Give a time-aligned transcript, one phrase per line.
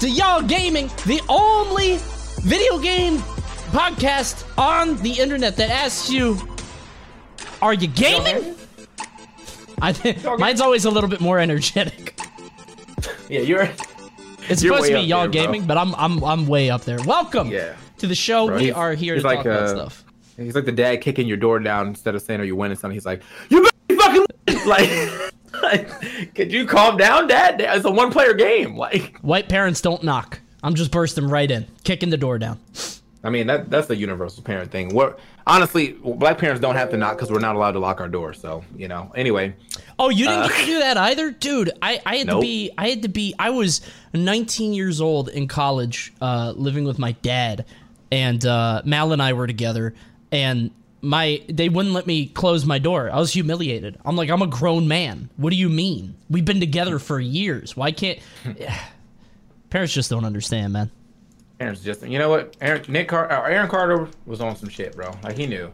[0.00, 1.98] To Y'all Gaming, the only
[2.42, 3.18] video game
[3.72, 6.38] podcast on the internet that asks you,
[7.60, 8.54] "Are you gaming?"
[9.80, 12.18] I think mine's always a little bit more energetic.
[13.28, 13.68] Yeah, you're.
[14.48, 15.52] It's You're supposed to be Y'all there, bro.
[15.52, 16.98] Gaming, but I'm I'm I'm way up there.
[17.04, 17.74] Welcome Yeah.
[17.98, 18.46] To the show.
[18.46, 20.04] Bro, we are here to he's talk like, about uh, stuff.
[20.36, 22.94] He's like the dad kicking your door down instead of saying, "Are you winning something?"
[22.94, 24.26] He's like, "You better fucking
[24.66, 25.32] like,
[25.62, 27.60] like, could you calm down, Dad?
[27.60, 28.76] It's a one-player game.
[28.76, 30.40] Like, White parents don't knock.
[30.62, 32.58] I'm just bursting right in, kicking the door down.
[33.24, 34.94] I mean, that that's the universal parent thing.
[34.94, 38.08] What honestly, black parents don't have to knock because we're not allowed to lock our
[38.08, 38.40] doors.
[38.40, 39.12] So you know.
[39.16, 39.54] Anyway,
[39.98, 41.72] Oh, you didn't get to do that either, dude.
[41.82, 43.80] I, I had to be I had to be I was
[44.14, 47.64] 19 years old in college, uh, living with my dad,
[48.10, 49.94] and uh, Mal and I were together,
[50.32, 50.70] and
[51.00, 53.10] my they wouldn't let me close my door.
[53.10, 53.98] I was humiliated.
[54.04, 55.30] I'm like, I'm a grown man.
[55.36, 56.16] What do you mean?
[56.28, 57.76] We've been together for years.
[57.76, 58.18] Why can't?
[59.70, 60.90] Parents just don't understand, man.
[61.58, 62.56] parents just you know what?
[62.60, 65.14] Aaron, Nick Car- Aaron Carter was on some shit, bro.
[65.22, 65.70] Like he knew.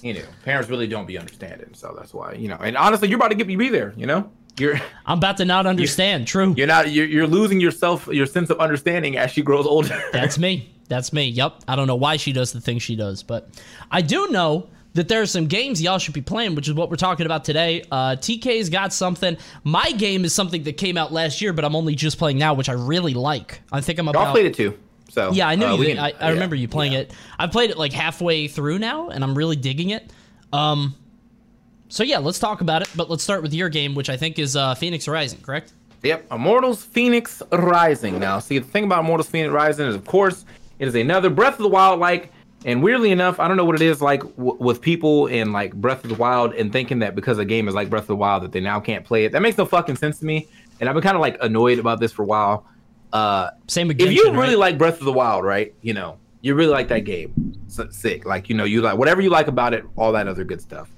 [0.00, 0.24] He knew.
[0.44, 2.58] Parents really don't be understanding, so that's why you know.
[2.60, 3.92] And honestly, you're about to get me be there.
[3.96, 4.76] You know, you're
[5.06, 6.26] I'm about to not understand.
[6.28, 6.54] True.
[6.56, 10.00] you're not you're, you're losing yourself your sense of understanding as she grows older.
[10.12, 10.68] That's me.
[10.92, 11.28] That's me.
[11.28, 11.62] Yep.
[11.66, 13.48] I don't know why she does the things she does, but
[13.90, 16.90] I do know that there are some games y'all should be playing, which is what
[16.90, 17.82] we're talking about today.
[17.90, 19.38] Uh, TK's got something.
[19.64, 22.52] My game is something that came out last year, but I'm only just playing now,
[22.52, 23.62] which I really like.
[23.72, 24.78] I think I'm Y'all played it too.
[25.08, 27.00] So Yeah, I knew uh, you can- I, I yeah, remember you playing yeah.
[27.00, 27.12] it.
[27.38, 30.12] I've played it like halfway through now, and I'm really digging it.
[30.52, 30.94] Um,
[31.88, 32.90] so yeah, let's talk about it.
[32.94, 35.72] But let's start with your game, which I think is uh, Fenyx Rising, correct?
[36.02, 38.18] Yep, Immortals Fenyx Rising.
[38.18, 40.44] Now, see, the thing about Immortals Fenyx Rising is, of course,
[40.82, 42.32] it is another Breath of the Wild like.
[42.64, 45.74] And weirdly enough, I don't know what it is like w- with people in like
[45.74, 48.16] Breath of the Wild and thinking that because a game is like Breath of the
[48.16, 49.32] Wild that they now can't play it.
[49.32, 50.48] That makes no fucking sense to me.
[50.80, 52.66] And I've been kind of like annoyed about this for a while.
[53.12, 54.58] Uh, Same with if you really right?
[54.58, 55.74] like Breath of the Wild, right?
[55.82, 57.54] You know, you really like that game.
[57.68, 58.24] Sick.
[58.24, 60.90] Like, you know, you like whatever you like about it, all that other good stuff.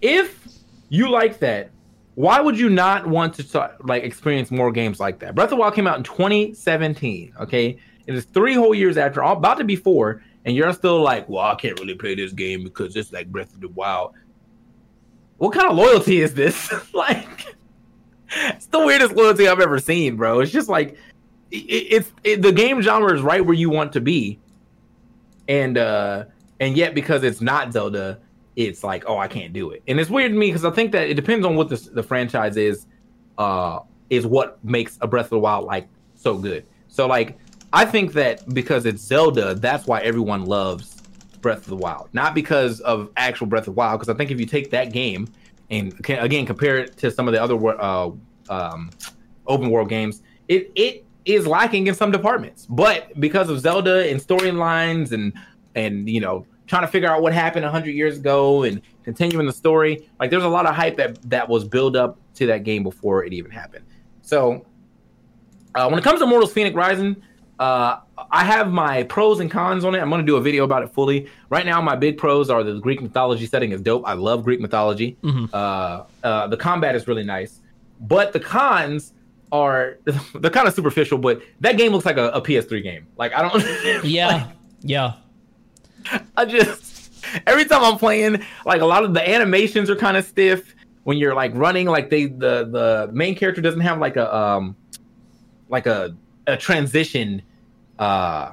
[0.00, 0.46] If
[0.88, 1.70] you like that,
[2.14, 5.34] why would you not want to like experience more games like that?
[5.34, 7.34] Breath of the Wild came out in 2017.
[7.40, 11.28] Okay, it is three whole years after, about to be four, and you're still like,
[11.28, 14.12] well, I can't really play this game because it's like Breath of the Wild.
[15.38, 16.72] what kind of loyalty is this?
[16.94, 17.56] like,
[18.28, 20.40] it's the weirdest loyalty I've ever seen, bro.
[20.40, 20.98] It's just like,
[21.50, 24.38] it, it's it, the game genre is right where you want to be,
[25.48, 26.24] and uh,
[26.60, 28.18] and yet because it's not Zelda,
[28.56, 30.92] it's like, oh, I can't do it, and it's weird to me because I think
[30.92, 32.86] that it depends on what the the franchise is,
[33.38, 33.80] uh,
[34.10, 36.66] is what makes a Breath of the Wild like so good.
[36.88, 37.38] So like,
[37.74, 41.02] I think that because it's Zelda, that's why everyone loves
[41.40, 43.98] Breath of the Wild, not because of actual Breath of the Wild.
[43.98, 45.26] Because I think if you take that game
[45.70, 48.10] and can, again compare it to some of the other uh,
[48.48, 48.90] um,
[49.48, 52.64] open world games, it it is lacking in some departments.
[52.66, 55.32] But because of Zelda and storylines and
[55.74, 59.52] and you know trying to figure out what happened 100 years ago and continuing the
[59.52, 62.84] story, like there's a lot of hype that that was built up to that game
[62.84, 63.84] before it even happened.
[64.22, 64.64] So
[65.74, 67.20] uh, when it comes to Immortals Fenyx Rising,
[67.58, 70.00] uh, I have my pros and cons on it.
[70.00, 71.28] I'm going to do a video about it fully.
[71.50, 74.02] Right now, my big pros are the Greek mythology setting is dope.
[74.06, 75.16] I love Greek mythology.
[75.22, 75.46] Mm-hmm.
[75.52, 77.60] Uh, uh, the combat is really nice,
[78.00, 79.12] but the cons
[79.52, 79.98] are
[80.34, 81.18] they're kind of superficial.
[81.18, 83.06] But that game looks like a, a PS3 game.
[83.16, 84.04] Like I don't.
[84.04, 84.46] yeah, like,
[84.82, 85.12] yeah.
[86.36, 87.12] I just
[87.46, 90.74] every time I'm playing, like a lot of the animations are kind of stiff
[91.04, 91.86] when you're like running.
[91.86, 94.76] Like they the the main character doesn't have like a um
[95.68, 97.42] like a a transition
[97.98, 98.52] uh,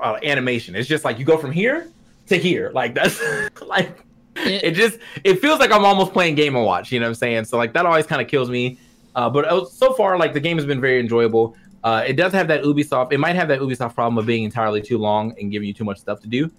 [0.00, 0.74] uh, animation.
[0.74, 1.88] It's just like you go from here
[2.26, 2.70] to here.
[2.74, 3.20] Like that's
[3.66, 4.04] like
[4.36, 6.92] it, it, just it feels like I'm almost playing Game and Watch.
[6.92, 7.44] You know what I'm saying?
[7.46, 8.78] So like that always kind of kills me.
[9.14, 11.56] Uh, but uh, so far, like the game has been very enjoyable.
[11.82, 13.12] Uh, it does have that Ubisoft.
[13.12, 15.84] It might have that Ubisoft problem of being entirely too long and giving you too
[15.84, 16.50] much stuff to do.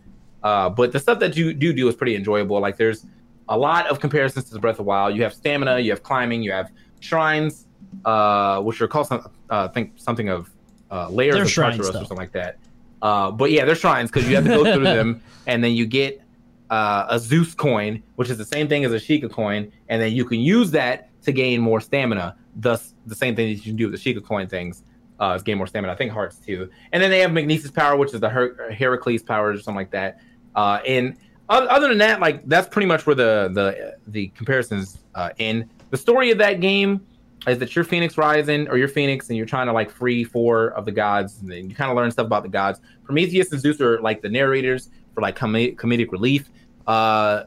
[0.42, 2.60] Uh, but the stuff that you do do is pretty enjoyable.
[2.60, 3.06] Like there's
[3.50, 5.16] a lot of comparisons to the Breath of the Wild.
[5.16, 7.67] You have stamina, you have climbing, you have shrines,
[8.06, 10.50] uh, which are called some, uh, think something of
[10.92, 12.58] uh, layers they're of shrines, or something like that.
[13.02, 15.86] Uh, but yeah, they're shrines because you have to go through them, and then you
[15.86, 16.22] get
[16.70, 20.14] uh, a Zeus coin, which is the same thing as a Sheikah coin, and then
[20.14, 22.36] you can use that to gain more stamina.
[22.56, 24.84] Thus, the same thing that you can do with the Sheikah coin things
[25.20, 25.94] uh, is gain more stamina.
[25.94, 26.70] I think hearts too.
[26.92, 29.92] And then they have Magnesis power, which is the Her- Heracles power or something like
[29.92, 30.20] that.
[30.56, 31.18] Uh, and
[31.50, 35.70] other than that, like that's pretty much where the the the comparisons uh, end.
[35.92, 37.06] The story of that game
[37.46, 40.70] is that you're Fenyx Rising or you're Fenyx and you're trying to like free four
[40.70, 42.82] of the gods and then you kind of learn stuff about the gods.
[43.04, 46.50] Prometheus and Zeus are like the narrators for like com- comedic relief.
[46.88, 47.44] Uh,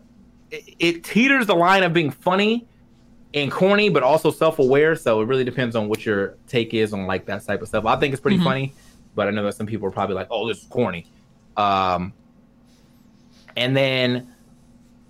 [0.50, 2.66] it, it teeters the line of being funny
[3.34, 4.96] and corny, but also self-aware.
[4.96, 7.86] So it really depends on what your take is on like that type of stuff.
[7.86, 8.46] I think it's pretty mm-hmm.
[8.46, 8.74] funny,
[9.14, 11.06] but I know that some people are probably like, "Oh, this is corny."
[11.56, 12.12] Um,
[13.56, 14.34] and then,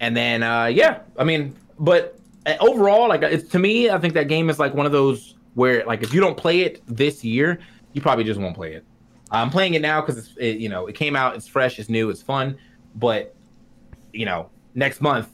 [0.00, 4.15] and then, uh, yeah, I mean, but Uh, overall, like it's to me, I think
[4.15, 7.25] that game is like one of those where like if you don't play it this
[7.25, 7.61] year,
[7.93, 8.85] you probably just won't play it.
[9.31, 11.89] I'm playing it now because it's it, you know it came out, it's fresh, it's
[11.89, 12.57] new, it's fun,
[12.97, 13.35] but
[14.13, 15.29] you know next month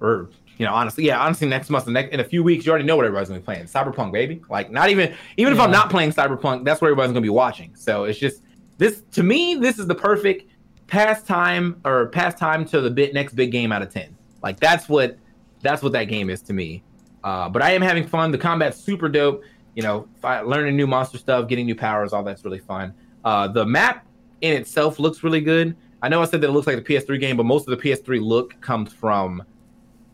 [0.00, 2.84] or you know honestly, yeah, honestly next month, next, in a few weeks, you already
[2.84, 3.64] know what everybody's gonna be playing.
[3.64, 4.42] Cyberpunk, baby.
[4.50, 5.58] Like not even even yeah.
[5.58, 7.74] if I'm not playing Cyberpunk, that's what everybody's gonna be watching.
[7.74, 8.42] So it's just
[8.78, 10.50] this to me, this is the perfect
[10.86, 14.16] pastime or pastime to the bit next big game out of ten.
[14.42, 15.16] Like that's what
[15.60, 16.82] that's what that game is to me.
[17.22, 18.30] Uh, but I am having fun.
[18.30, 19.42] The combat's super dope.
[19.74, 22.92] You know, learning new monster stuff, getting new powers, all that's really fun.
[23.24, 24.04] Uh, the map
[24.40, 25.76] in itself looks really good.
[26.02, 27.88] I know I said that it looks like the PS3 game, but most of the
[27.88, 29.42] PS3 look comes from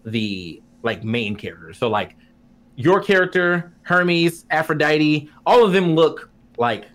[0.04, 1.78] the like main characters.
[1.78, 2.16] So like
[2.76, 6.86] your character, Hermes, Aphrodite, all of them look like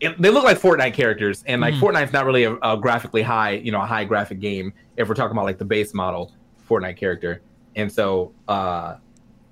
[0.00, 1.80] it, they look like Fortnite characters, and like mm.
[1.80, 4.72] Fortnite's not really a, a, graphically high, you know, a high graphic game.
[4.96, 6.32] If we're talking about like the base model
[6.68, 7.42] Fortnite character,
[7.76, 8.96] and so, uh,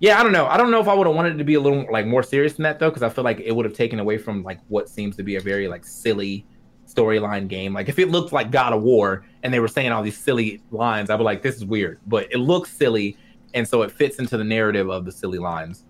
[0.02, 0.46] yeah, I don't know.
[0.46, 2.22] I don't know if I would have wanted it to be a little like more
[2.22, 4.58] serious than that though, because I feel like it would have taken away from like
[4.68, 6.44] what seems to be a very like silly
[6.92, 7.72] storyline game.
[7.72, 10.60] Like if it looked like God of War and they were saying all these silly
[10.72, 12.00] lines, I'd be like, this is weird.
[12.06, 13.16] But it looks silly,
[13.54, 15.84] and so it fits into the narrative of the silly lines.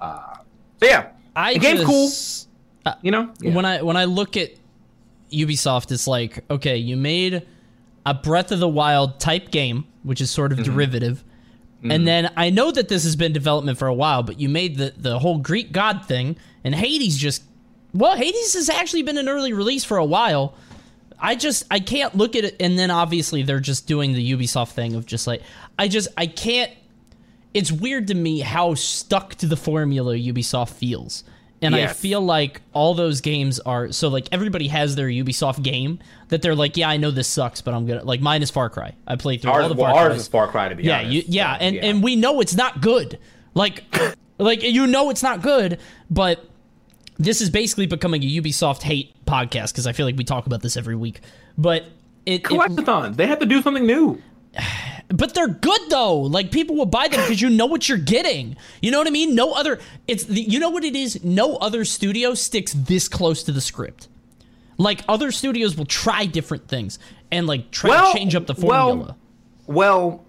[0.00, 0.36] Uh,
[0.80, 2.48] so yeah, I the game's just,
[2.86, 2.92] cool.
[2.92, 3.54] Uh, you know, yeah.
[3.54, 4.52] when I when I look at
[5.30, 7.46] Ubisoft, it's like okay, you made
[8.06, 10.72] a Breath of the Wild type game, which is sort of mm-hmm.
[10.72, 11.22] derivative
[11.82, 11.94] Mm.
[11.94, 14.76] And then I know that this has been development for a while, but you made
[14.76, 17.42] the the whole Greek god thing, and Hades just
[17.94, 20.54] well, Hades has actually been an early release for a while.
[21.20, 24.72] I just I can't look at it, and then obviously they're just doing the Ubisoft
[24.72, 25.42] thing of just like
[25.78, 26.72] I just I can't.
[27.54, 31.24] It's weird to me how stuck to the formula Ubisoft feels.
[31.60, 31.90] And yes.
[31.90, 35.98] I feel like all those games are so like everybody has their Ubisoft game
[36.28, 38.70] that they're like, yeah, I know this sucks, but I'm gonna like mine is Far
[38.70, 38.94] Cry.
[39.06, 40.98] I played through ours, all the Far well, ours is Far Cry to be yeah,
[40.98, 41.12] honest.
[41.12, 41.84] You, yeah, so, and yeah.
[41.86, 43.18] and we know it's not good.
[43.54, 43.82] Like,
[44.38, 46.44] like you know it's not good, but
[47.18, 50.62] this is basically becoming a Ubisoft hate podcast because I feel like we talk about
[50.62, 51.20] this every week.
[51.56, 51.86] But
[52.24, 54.22] it collectathon, they have to do something new.
[55.08, 56.18] But they're good though.
[56.20, 58.56] Like people will buy them because you know what you're getting.
[58.82, 59.34] You know what I mean?
[59.34, 59.80] No other.
[60.06, 61.24] It's the, you know what it is.
[61.24, 64.08] No other studio sticks this close to the script.
[64.76, 66.98] Like other studios will try different things
[67.32, 69.16] and like try Well, to change up the well, formula.
[69.66, 70.24] Well,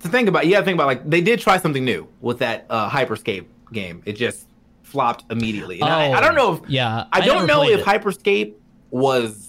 [0.00, 2.90] to think about, to think about like they did try something new with that uh,
[2.90, 4.02] Hyperscape game.
[4.04, 4.46] It just
[4.82, 5.80] flopped immediately.
[5.80, 7.86] And I, Oh, I don't know if yeah, I I don't know if it.
[7.86, 8.54] Hyperscape
[8.90, 9.48] was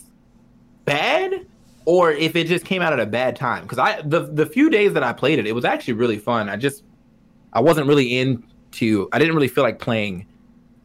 [0.86, 1.46] bad
[1.86, 3.64] or if it just came out at a bad time.
[3.64, 6.50] Because I the the few days that I played it, it was actually really fun.
[6.50, 6.84] I just
[7.52, 9.10] I wasn't really into.
[9.12, 10.26] I didn't really feel like playing,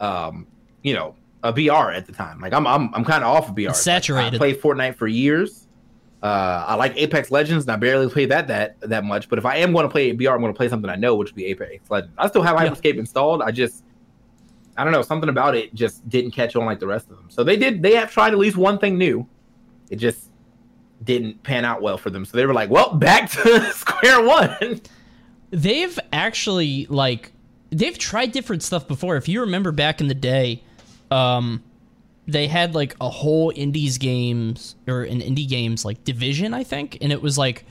[0.00, 0.46] um,
[0.82, 2.40] you know, a BR at the time.
[2.40, 3.68] Like I'm I'm I'm kind of off of BR.
[3.68, 4.34] It's saturated.
[4.34, 5.64] I played Fortnite for years.
[6.20, 9.28] Uh, I like Apex Legends, and I barely play that that that much.
[9.28, 11.14] But if I am going to play BR, I'm going to play something I know,
[11.14, 12.12] which would be Apex Legends.
[12.18, 12.68] I still have Yeah.
[12.68, 13.40] Hyperscape installed.
[13.40, 13.84] I just,
[14.76, 17.26] I don't know, something about it just didn't catch on like the rest of them.
[17.30, 17.82] So they did.
[17.82, 19.28] They have tried at least one thing new.
[19.90, 20.27] It just
[21.04, 22.24] didn't pan out well for them.
[22.24, 24.80] So they were like, "Well, back to square one."
[25.50, 27.32] they've actually like
[27.70, 29.16] they've tried different stuff before.
[29.16, 30.62] If you remember back in the day,
[31.10, 31.62] um,
[32.26, 36.98] they had like a whole indies games or an indie games like division, I think,
[37.00, 37.64] and it was like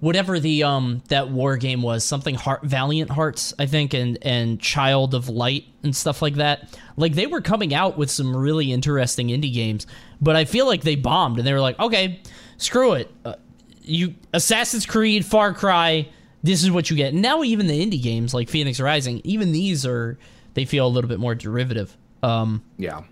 [0.00, 4.60] whatever the um that war game was, something Heart Valiant Hearts, I think, and and
[4.60, 6.78] Child of Light and stuff like that.
[6.96, 9.86] Like they were coming out with some really interesting indie games,
[10.20, 12.20] but I feel like they bombed and they were like, okay,
[12.58, 13.34] screw it, uh,
[13.82, 16.08] you Assassin's Creed, Far Cry,
[16.42, 17.14] this is what you get.
[17.14, 20.18] Now even the indie games like Fenyx Rising, even these are
[20.54, 21.96] they feel a little bit more derivative.
[22.22, 23.02] Um, Yeah.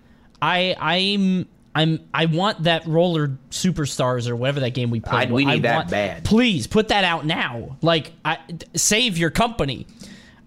[0.41, 5.29] I I'm I'm I want that roller superstars or whatever that game we played.
[5.29, 6.23] I- we need that want- bad.
[6.23, 7.77] Please put that out now.
[7.81, 8.37] Like I
[8.75, 9.87] save your company.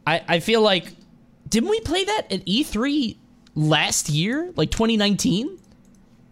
[0.06, 0.92] I I feel like
[1.48, 3.16] didn't we play that at E3
[3.56, 5.58] last year, like 2019?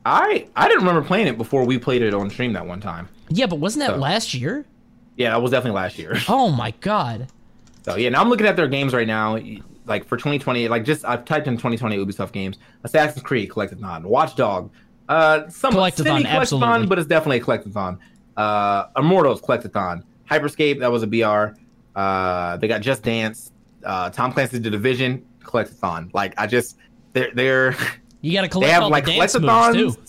[0.09, 3.09] I I didn't remember playing it before we played it on stream that one time.
[3.29, 4.65] Yeah, but wasn't that So- last year?
[5.17, 6.17] Yeah, that was definitely last year.
[6.29, 7.27] Oh my god.
[7.83, 9.39] So yeah, now I'm looking at their games right now.
[9.87, 14.71] Like for 2020, like just I've typed in 2020 Ubisoft games: Assassin's Creed Collectathon, Watchdog,
[15.09, 16.87] uh, some Collectathon, absolutely.
[16.87, 17.99] but it's definitely a collectathon.
[18.37, 21.59] Uh, Immortals Collectathon, Hyperscape that was a BR.
[21.99, 23.51] Uh, they got Just Dance,
[23.85, 26.13] uh, Tom Clancy's The Division Collectathon.
[26.13, 26.77] Like I just
[27.15, 27.75] they're they're
[28.21, 30.03] You got to they collect have all like the dance moves too.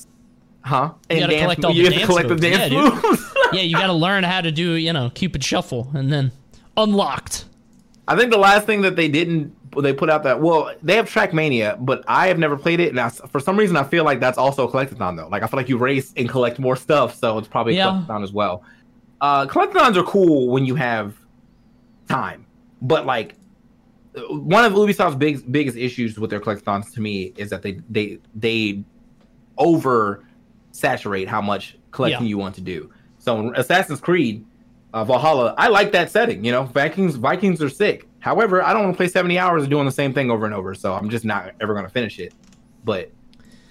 [0.62, 0.92] huh?
[1.10, 2.42] You gotta dance- collect all the dance collect the moves.
[2.42, 3.34] dance Yeah, moves.
[3.54, 6.32] yeah, you got to learn how to do, you know, Cupid shuffle and then
[6.78, 7.46] unlocked.
[8.08, 11.08] I think the last thing that they didn't they put out that well they have
[11.08, 14.20] Trackmania, but I have never played it, and I, for some reason I feel like
[14.20, 15.28] that's also a collectathon though.
[15.28, 18.04] Like I feel like you race and collect more stuff, so it's probably a Yeah.
[18.08, 18.64] collectathon as well.
[19.22, 21.14] Uh, collectathons are cool when you have
[22.08, 22.46] time,
[22.82, 23.36] but like
[24.30, 28.20] one of Ubisoft's big biggest issues with their collectathons to me is that they they
[28.36, 28.84] they
[29.58, 30.24] over
[30.72, 32.30] saturate how much collecting Yeah.
[32.30, 32.90] you want to do.
[33.18, 34.46] So in Assassin's Creed
[34.94, 36.44] uh, Valhalla, I like that setting.
[36.46, 38.08] You know, Vikings Vikings are sick.
[38.20, 40.54] However, I don't want to play 70 hours of doing the same thing over and
[40.54, 42.34] over, so I'm just not ever going to finish it.
[42.84, 43.12] But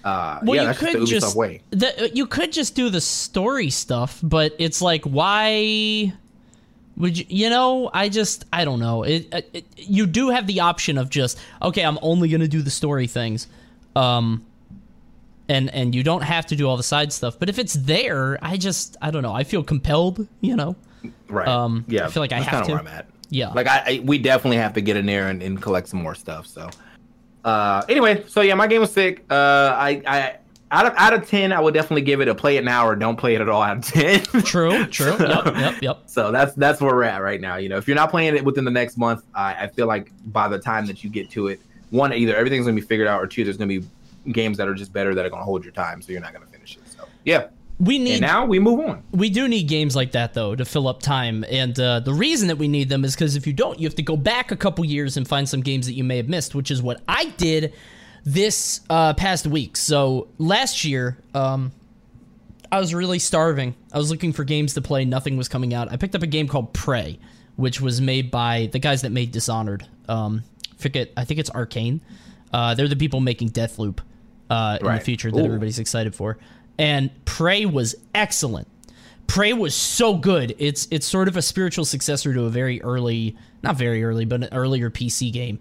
[0.04, 1.62] uh, Well, yeah, you that's could just just way.
[1.70, 6.12] The, you could just do the story stuff, but it's like, why
[6.98, 7.24] would you?
[7.28, 9.02] You know, I just, I don't know.
[9.04, 12.60] It, it, it- you do have the option of just, okay, I'm only gonna do
[12.60, 13.46] the story things,
[13.96, 14.44] um,
[15.48, 17.38] and and you don't have to do all the side stuff.
[17.38, 19.32] But if it's there, I just, I don't know.
[19.32, 20.26] I feel compelled.
[20.40, 20.76] You know,
[21.28, 21.48] Right.
[21.48, 22.72] um, yeah, I feel like I that's have to.
[22.72, 23.06] where I'm at.
[23.30, 23.48] yeah.
[23.52, 26.14] Like I, I, we definitely have to get in there and, and collect some more
[26.14, 26.46] stuff.
[26.46, 26.68] So,
[27.44, 29.24] uh, anyway, so yeah, my game was sick.
[29.30, 29.34] Uh,
[29.74, 30.36] I, I
[30.70, 32.94] out of out of ten, I would definitely give it a play it now or
[32.96, 34.20] don't play it at all out of ten.
[34.44, 35.16] true, true.
[35.18, 35.98] yep, yep, yep.
[36.06, 37.56] So that's that's where we're at right now.
[37.56, 40.10] You know, if you're not playing it within the next month, I, I feel like
[40.32, 41.60] by the time that you get to it,
[41.90, 43.86] one either everything's gonna be figured out, or two, there's gonna be
[44.32, 46.46] games that are just better that are gonna hold your time, so you're not gonna
[46.46, 46.82] finish it.
[46.86, 47.46] So yeah.
[47.80, 49.04] We And need now we move on.
[49.12, 52.48] we do need games like that though to fill up time and uh, the reason
[52.48, 54.56] that we need them is because if you don't you have to go back a
[54.56, 57.26] couple years and find some games that you may have missed which is what i
[57.36, 57.72] did
[58.32, 59.76] this uh, past week.
[59.76, 61.72] So last year um,
[62.70, 63.74] i was really starving.
[63.92, 65.04] I was looking for games to play.
[65.04, 65.90] Nothing was coming out.
[65.90, 67.18] I picked up a game called prey
[67.56, 69.84] which was made by the guys that made dishonored.
[70.08, 70.44] Um,
[70.76, 72.00] forget i think it's Arkane.
[72.52, 73.98] Uh, they're the people making deathloop
[74.48, 75.44] uh, in the future that Ooh.
[75.44, 76.38] everybody's excited for.
[76.78, 78.68] And prey was excellent.
[79.26, 80.54] Prey was so good.
[80.58, 84.44] It's it's sort of a spiritual successor to a very early, not very early, but
[84.44, 85.58] an earlier PC game,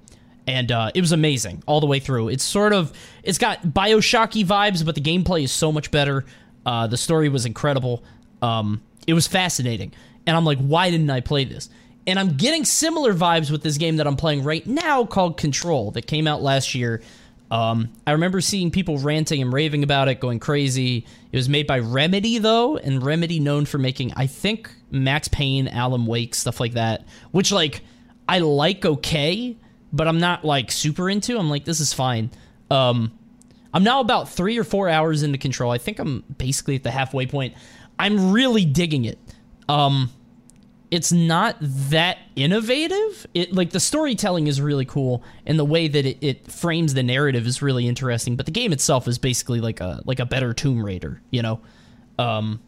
[0.48, 2.30] and uh, it was amazing all the way through.
[2.30, 6.26] It's sort of it's got Bioshocky vibes, but the gameplay is so much better.
[6.66, 8.04] Uh, the story was incredible.
[8.42, 9.94] Um, it was fascinating,
[10.26, 11.70] and I'm like, why didn't I play this?
[12.08, 15.92] And I'm getting similar vibes with this game that I'm playing right now called Control
[15.92, 17.02] that came out last year.
[17.52, 21.06] Um, I remember seeing people ranting and raving about it, going crazy.
[21.32, 25.68] It was made by Remedy though, and Remedy known for making I think Max Payne,
[25.68, 27.82] Alan Wake, stuff like that, which like
[28.28, 29.58] I like okay,
[29.92, 31.38] but I'm not like super into.
[31.38, 32.32] I'm like this is fine.
[32.70, 33.18] Um,
[33.74, 35.72] I'm now about three or four hours into Control.
[35.72, 37.54] I think I'm basically at the halfway point.
[38.00, 39.20] I'm really digging it.
[39.70, 40.10] Um,
[40.90, 43.28] it's not that innovative.
[43.34, 47.04] It like the storytelling is really cool, and the way that it, it frames the
[47.04, 48.36] narrative is really interesting.
[48.36, 51.22] But the game itself is basically like a like a better Tomb Raider.
[51.30, 51.60] You know,
[52.18, 52.62] um,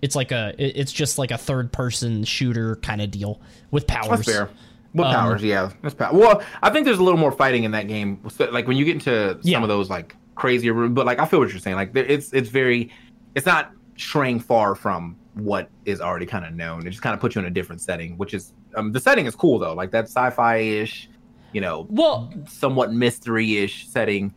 [0.00, 4.24] it's like a it's just like a third person shooter kind of deal with powers.
[4.24, 4.50] That's fair.
[4.96, 6.16] With Um, powers, yeah, that's power.
[6.16, 8.18] Well, I think there's a little more fighting in that game.
[8.28, 9.62] So, Like when you get into some Yeah.
[9.62, 11.76] of those like crazier, but like I feel what you're saying.
[11.76, 12.90] Like there- it's it's very,
[13.34, 16.86] it's not straying far from what is already kind of known.
[16.86, 19.26] It just kind of puts you in a different setting, which is um, the setting
[19.26, 19.74] is cool though.
[19.74, 21.10] Like that sci-fi ish,
[21.52, 24.32] you know, Well, somewhat mystery ish setting,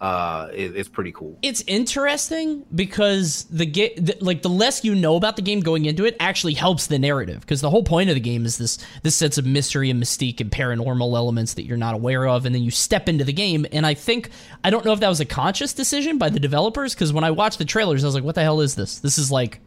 [0.00, 1.38] uh, is, is pretty cool.
[1.42, 3.90] it's interesting because the game
[4.20, 7.40] like the less you know about the game going into it actually helps the narrative
[7.40, 10.40] because the whole point of the game is this this sense of mystery and mystique
[10.40, 13.66] and paranormal elements that you're not aware of and then you step into the game
[13.72, 14.30] and i think
[14.64, 17.30] i don't know if that was a conscious decision by the developers because when i
[17.30, 19.60] watched the trailers i was like what the hell is this this is like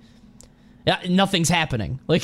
[1.07, 1.99] nothing's happening.
[2.07, 2.23] Like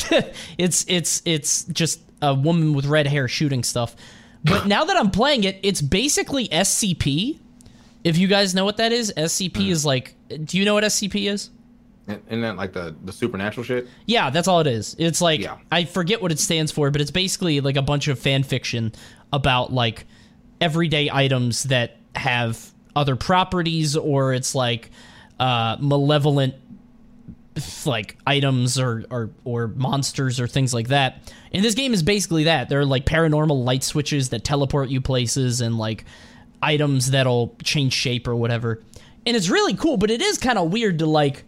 [0.57, 3.95] it's it's it's just a woman with red hair shooting stuff.
[4.43, 7.39] But now that I'm playing it, it's basically SCP.
[8.03, 10.15] If you guys know what that is, SCP is like
[10.45, 11.49] do you know what SCP is?
[12.07, 13.87] And, and then like the the supernatural shit.
[14.05, 14.95] Yeah, that's all it is.
[14.97, 15.57] It's like Yeah.
[15.71, 18.93] I forget what it stands for, but it's basically like a bunch of fan fiction
[19.31, 20.05] about like
[20.61, 24.89] everyday items that have other properties or it's like
[25.39, 26.55] uh malevolent
[27.85, 31.33] like items or, or or monsters or things like that.
[31.51, 32.69] And this game is basically that.
[32.69, 36.05] There are like paranormal light switches that teleport you places and like
[36.61, 38.81] items that'll change shape or whatever.
[39.25, 41.43] And it's really cool, but it is kind of weird to like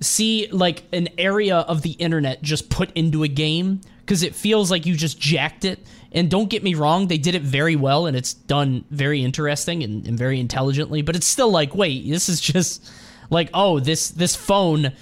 [0.00, 4.70] see like an area of the internet just put into a game because it feels
[4.70, 5.80] like you just jacked it.
[6.12, 9.82] And don't get me wrong, they did it very well and it's done very interesting
[9.82, 12.88] and, and very intelligently, but it's still like, wait, this is just
[13.28, 14.92] like, oh, this this phone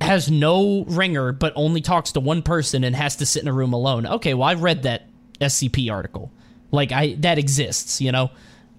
[0.00, 3.52] has no ringer but only talks to one person and has to sit in a
[3.52, 4.04] room alone.
[4.04, 5.08] Okay, well I read that
[5.40, 6.32] SCP article.
[6.70, 8.30] Like I that exists, you know.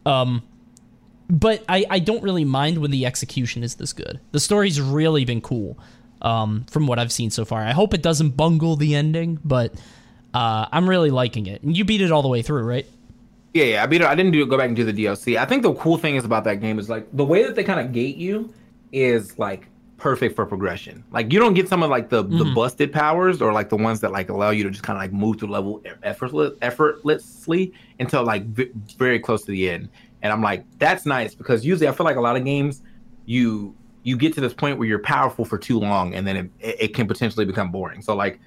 [0.06, 0.44] Um
[1.30, 4.20] but I, I don't really mind when the execution is this good.
[4.32, 5.80] The story's really been cool
[6.22, 7.62] um, from what I've seen so far.
[7.62, 9.74] I hope it doesn't bungle the ending, but
[10.34, 11.64] uh, I'm really liking it.
[11.64, 12.86] And you beat it all the way through, right?
[13.54, 13.84] Yeah, yeah.
[13.84, 14.08] I beat it.
[14.08, 15.38] I didn't do go back and do the DLC.
[15.38, 17.64] I think the cool thing is about that game is like the way that they
[17.64, 18.54] kind of gate you
[18.92, 19.68] is like
[20.04, 21.02] perfect for progression.
[21.12, 22.54] Like you don't get some of like the the mm-hmm.
[22.54, 25.14] busted powers or like the ones that like allow you to just kind of like
[25.14, 29.88] move through level effortless effortlessly until like v- very close to the end.
[30.22, 32.82] And I'm like, that's nice because usually I feel like a lot of games
[33.26, 36.52] you you get to this point where you're powerful for too long and then it,
[36.60, 38.02] it can potentially become boring.
[38.02, 38.42] So like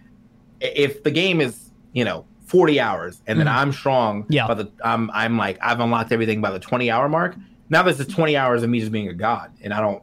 [0.61, 3.59] if the game is you know 40 hours and then mm-hmm.
[3.59, 4.47] i'm strong Yeah.
[4.47, 7.35] by the i'm i'm like i've unlocked everything by the 20 hour mark
[7.71, 10.03] now this is 20 hours of me just being a god and i don't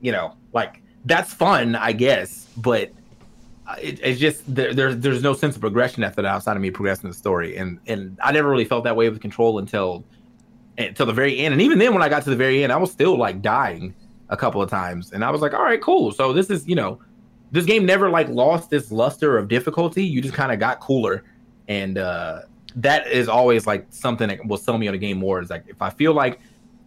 [0.00, 2.90] you know like that's fun i guess but
[3.66, 6.62] uh, it, it's just there, there's there's no sense of progression after that outside of
[6.62, 10.04] me progressing the story and and i never really felt that way with control until
[10.78, 12.76] until the very end and even then when i got to the very end i
[12.76, 13.94] was still like dying
[14.28, 16.74] a couple of times and i was like all right cool so this is you
[16.74, 17.00] know
[17.52, 20.04] this game never like lost this luster of difficulty.
[20.04, 21.24] You just kind of got cooler,
[21.68, 22.42] and uh,
[22.76, 25.40] that is always like something that will sell me on a game more.
[25.40, 26.40] Is like if I feel like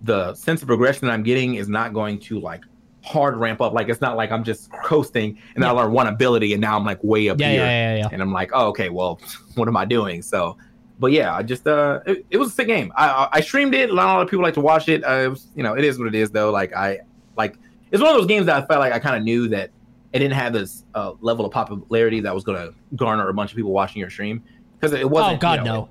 [0.04, 2.64] the sense of progression that I'm getting is not going to like
[3.10, 3.74] hard ramp up.
[3.74, 6.78] Like it's not like I'm just coasting and then I learn one ability and now
[6.78, 8.10] I'm like way up Yeah, here, yeah, yeah, yeah.
[8.12, 9.20] and I'm like, oh okay, well,
[9.56, 10.22] what am I doing?
[10.22, 10.58] So.
[11.02, 12.92] But yeah, I just uh, it, it was a sick game.
[12.94, 13.90] I, I I streamed it.
[13.90, 15.02] A lot of people like to watch it.
[15.06, 16.52] Uh, it was, you know, it is what it is though.
[16.52, 17.00] Like I
[17.38, 17.56] like
[17.90, 19.70] it's one of those games that I felt like I kind of knew that
[20.12, 23.52] it didn't have this uh, level of popularity that was going to garner a bunch
[23.52, 24.44] of people watching your stream
[24.78, 25.38] because it wasn't.
[25.38, 25.84] Oh God, you know, no.
[25.84, 25.90] It,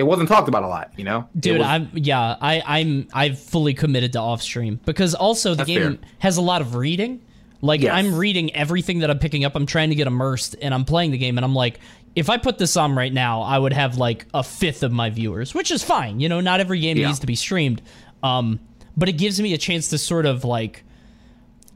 [0.00, 1.28] it wasn't talked about a lot, you know.
[1.38, 5.64] Dude, was- I'm yeah, I I'm I've fully committed to off stream because also the
[5.64, 6.08] game fair.
[6.20, 7.20] has a lot of reading.
[7.62, 7.92] Like Yes.
[7.94, 9.54] I'm reading everything that I'm picking up.
[9.54, 11.78] I'm trying to get immersed and I'm playing the game and I'm like
[12.16, 15.10] if I put this on right now, I would have like a fifth of my
[15.10, 16.18] viewers, which is fine.
[16.18, 17.06] You know, not every game Yeah.
[17.06, 17.82] needs to be streamed.
[18.22, 18.58] Um,
[18.96, 20.82] but it gives me a chance to sort of like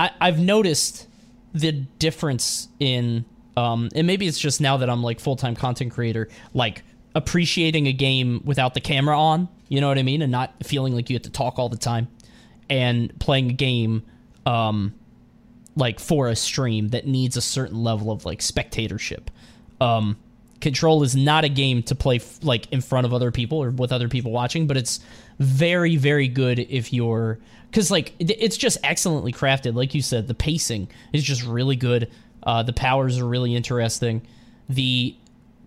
[0.01, 1.07] I, I've noticed
[1.53, 3.25] the difference in
[3.57, 6.83] um and maybe it's just now that I'm like full-time content creator like
[7.15, 10.95] appreciating a game without the camera on you know what I mean and not feeling
[10.95, 12.09] like you have to talk all the time
[12.69, 14.03] and playing a game
[14.47, 14.95] um
[15.77, 19.31] like for a stream that needs a certain level of like spectatorship
[19.81, 20.17] um
[20.65, 23.69] Control is not a game to play f- like in front of other people or
[23.71, 24.99] with other people watching, but it's
[25.39, 27.39] very very good if you're
[27.71, 29.75] because like it's just excellently crafted.
[29.75, 32.11] Like you said, the pacing is just really good.
[32.43, 34.23] Uh, the powers are really interesting.
[34.71, 35.15] The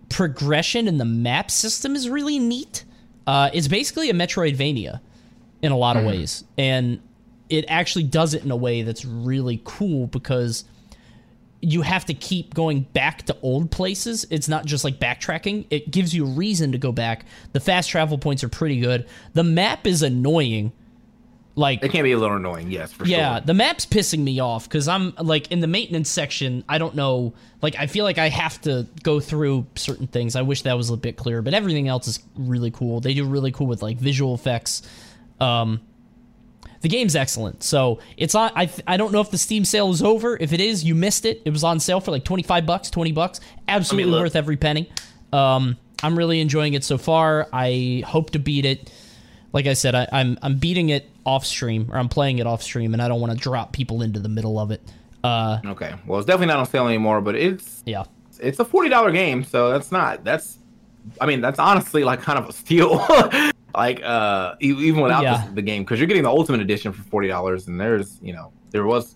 [0.10, 2.86] progression in the map system is really neat.
[3.26, 5.02] Uh, it's basically a Metroidvania
[5.62, 7.02] in a lot of ways, and
[7.50, 10.66] it actually does it in a way that's really cool because
[11.62, 14.26] you have to keep going back to old places.
[14.30, 15.66] It's not just like backtracking.
[15.70, 17.26] It gives you a reason to go back.
[17.54, 19.08] The fast travel points are pretty good.
[19.34, 20.72] The map is annoying.
[21.58, 23.46] Like It can be a little annoying, yes, for yeah, sure.
[23.48, 26.64] the map's pissing me off because I'm like in the maintenance section.
[26.70, 27.34] I don't know.
[27.64, 30.36] Like, I feel like I have to go through certain things.
[30.36, 33.02] I wish that was a bit clearer, but everything else is really cool.
[33.02, 34.84] They do really cool with like visual effects.
[35.40, 35.82] Um,
[36.82, 37.64] the game's excellent.
[37.64, 38.52] So it's on.
[38.56, 40.38] I I don't know if the Steam sale is over.
[40.38, 41.42] If it is, you missed it.
[41.44, 43.40] It was on sale for like twenty five bucks, twenty bucks.
[43.68, 44.92] Absolutely worth every penny.
[45.34, 47.48] Um, I'm really enjoying it so far.
[47.52, 48.92] I hope to beat it.
[49.54, 52.62] Like I said, I, I'm I'm beating it off stream, or I'm playing it off
[52.62, 54.82] stream, and I don't want to drop people into the middle of it.
[55.24, 55.94] Uh, Okay.
[56.06, 58.04] Well, it's definitely not on sale anymore, but it's yeah,
[58.40, 60.58] it's a forty dollar game, so that's not that's.
[61.22, 63.06] I mean, that's honestly like kind of a steal.
[63.76, 65.46] like uh, even without Yeah.
[65.48, 68.34] the, the game, because you're getting the ultimate edition for forty dollars, and there's you
[68.34, 69.16] know there was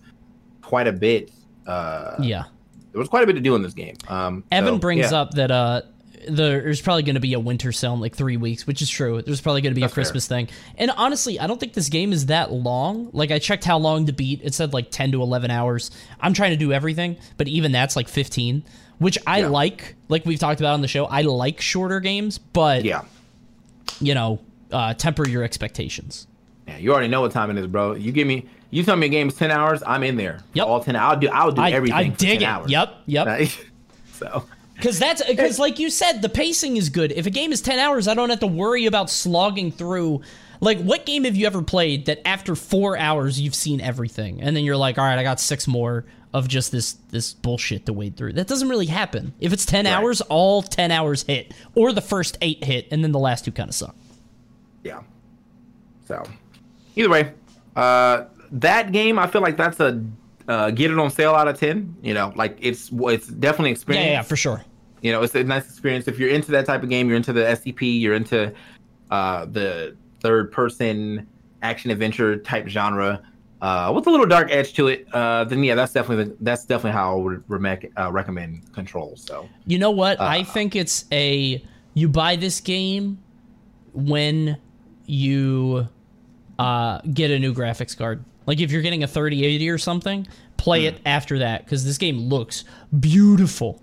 [0.62, 1.32] quite a bit.
[1.68, 2.44] Uh, yeah.
[2.92, 3.96] there was quite a bit to do in this game.
[4.08, 5.22] Um, Evan so, brings yeah.
[5.22, 5.82] up that uh,
[6.28, 9.22] there's probably going to be a winter sale in like three weeks, which is true.
[9.22, 10.04] There's probably going to be That's a fair.
[10.04, 10.50] Christmas thing.
[10.78, 13.10] And honestly, I don't think this game is that long.
[13.14, 14.42] Like I checked how long to beat.
[14.44, 15.92] It said like 10 to 11 hours.
[16.20, 18.64] I'm trying to do everything, but even that's like 15,
[19.00, 19.48] which I Yeah.
[19.48, 19.96] like.
[20.10, 23.02] Like we've talked about on the show, I like shorter games, but Yeah.
[24.00, 24.40] you know,
[24.72, 26.28] uh, temper your expectations.
[26.68, 27.96] Yeah, you already know what time it is, bro.
[27.96, 30.40] You give me, you tell me a game is ten hours, I'm in there.
[30.54, 30.68] Yep.
[30.68, 30.96] All ten.
[30.96, 31.28] I'll do.
[31.28, 31.98] I'll do I, everything.
[31.98, 32.44] I dig 10 it.
[32.46, 32.72] Hours.
[32.72, 33.50] Yep, yep.
[34.14, 34.46] so
[34.82, 37.12] Because that's because, like you said, the pacing is good.
[37.12, 40.22] If a game is ten hours, I don't have to worry about slogging through.
[40.60, 44.56] Like, what game have you ever played that after four hours you've seen everything, and
[44.56, 47.94] then you're like, all right, I got six more of just this this bullshit to
[47.94, 48.34] wade through?
[48.34, 49.34] That doesn't really happen.
[49.40, 49.92] If it's ten Right.
[49.94, 53.52] hours, all ten hours hit, or the first eight hit, and then the last two
[53.52, 53.96] kind of suck.
[54.84, 55.02] yeah.
[56.08, 56.24] So
[56.96, 57.34] either way,
[57.76, 60.04] uh, that game I feel like that's a
[60.48, 61.96] uh, get it on sale out of ten.
[62.02, 64.06] You know, like it's it's definitely Yeah, experience.
[64.06, 64.64] yeah, yeah, for sure.
[65.02, 67.08] You know, it's a nice experience if you're into that type of game.
[67.08, 68.00] You're into the SCP.
[68.00, 68.54] You're into
[69.10, 71.28] uh, the third person
[71.62, 73.22] action adventure type genre
[73.62, 75.08] uh, with a little dark edge to it.
[75.14, 79.16] Uh, then yeah, that's definitely the, that's definitely how I would remec- uh, recommend Control.
[79.16, 80.20] So You know what?
[80.20, 83.20] Uh, I think it's a you buy this game
[83.94, 84.58] when
[85.06, 85.88] you
[86.58, 88.24] uh, get a new graphics card.
[88.48, 92.18] Like if you're getting a 3080 or something, play it after that because this game
[92.18, 92.64] looks
[93.00, 93.82] beautiful.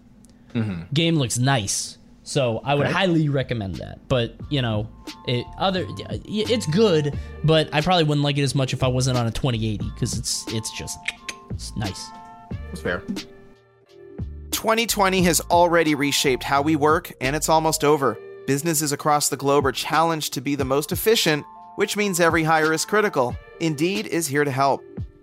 [0.92, 1.98] Game looks nice.
[2.22, 2.92] So I would Okay.
[2.92, 4.06] highly recommend that.
[4.08, 4.88] But you know,
[5.26, 5.86] it other
[6.26, 9.30] it's good, but I probably wouldn't like it as much if I wasn't on a
[9.30, 10.98] 2080 because it's it's just
[11.50, 12.08] it's nice.
[12.70, 13.02] that's fair.
[14.50, 18.18] 2020 has already reshaped how we work, and it's almost over.
[18.46, 21.44] Businesses across the globe are challenged to be the most efficient,
[21.76, 23.36] which means every hire is critical.
[23.60, 24.82] Indeed is here to help.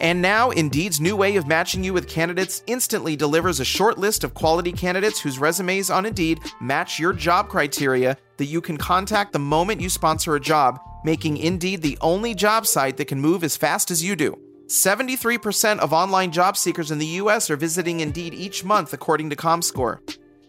[0.00, 4.24] And now, Indeed's new way of matching you with candidates instantly delivers a short list
[4.24, 9.32] of quality candidates whose resumes on Indeed match your job criteria that you can contact
[9.32, 13.44] the moment you sponsor a job, making Indeed the only job site that can move
[13.44, 14.36] as fast as you do.
[14.66, 19.36] 73% of online job seekers in the US are visiting Indeed each month, according to
[19.36, 20.00] ComScore.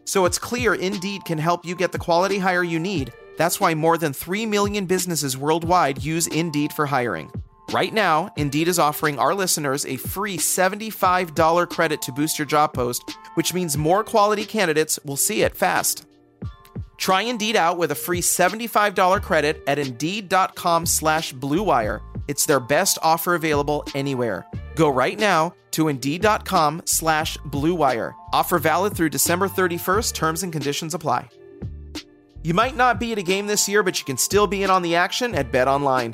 [0.05, 3.12] So it's clear Indeed can help you get the quality hire you need.
[3.38, 7.31] That's why more than 3 million businesses worldwide use Indeed for hiring.
[7.71, 12.73] Right now, Indeed is offering our listeners a free $75 credit to boost your job
[12.73, 16.06] post, which means more quality candidates will see it fast.
[16.97, 22.01] Try Indeed out with a free $75 credit at Indeed.com slash BlueWire.
[22.28, 24.45] It's their best offer available anywhere.
[24.75, 28.13] Go right now to Indeed.com slash BlueWire.
[28.32, 30.13] Offer valid through December 31st.
[30.13, 31.30] Terms and conditions apply.
[32.43, 34.69] You might not be at a game this year, but you can still be in
[34.69, 36.13] on the action at BetOnline.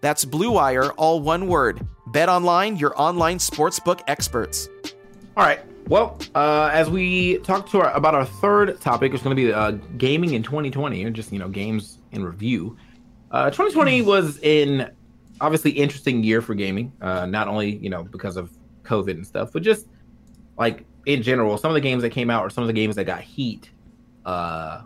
[0.00, 1.86] That's Blue Wire, all one word.
[2.08, 4.68] Bet online, your online sportsbook experts.
[5.36, 5.60] All right.
[5.88, 9.52] Well, uh, as we talk to our, about our third topic, it's going to be
[9.52, 12.76] uh, gaming in 2020, or just you know games in review.
[13.30, 14.90] Uh, 2020 was an
[15.40, 16.92] obviously interesting year for gaming.
[17.00, 18.50] Uh, not only you know because of
[18.82, 19.86] COVID and stuff, but just
[20.58, 22.96] like in general, some of the games that came out or some of the games
[22.96, 23.70] that got heat,
[24.24, 24.82] uh,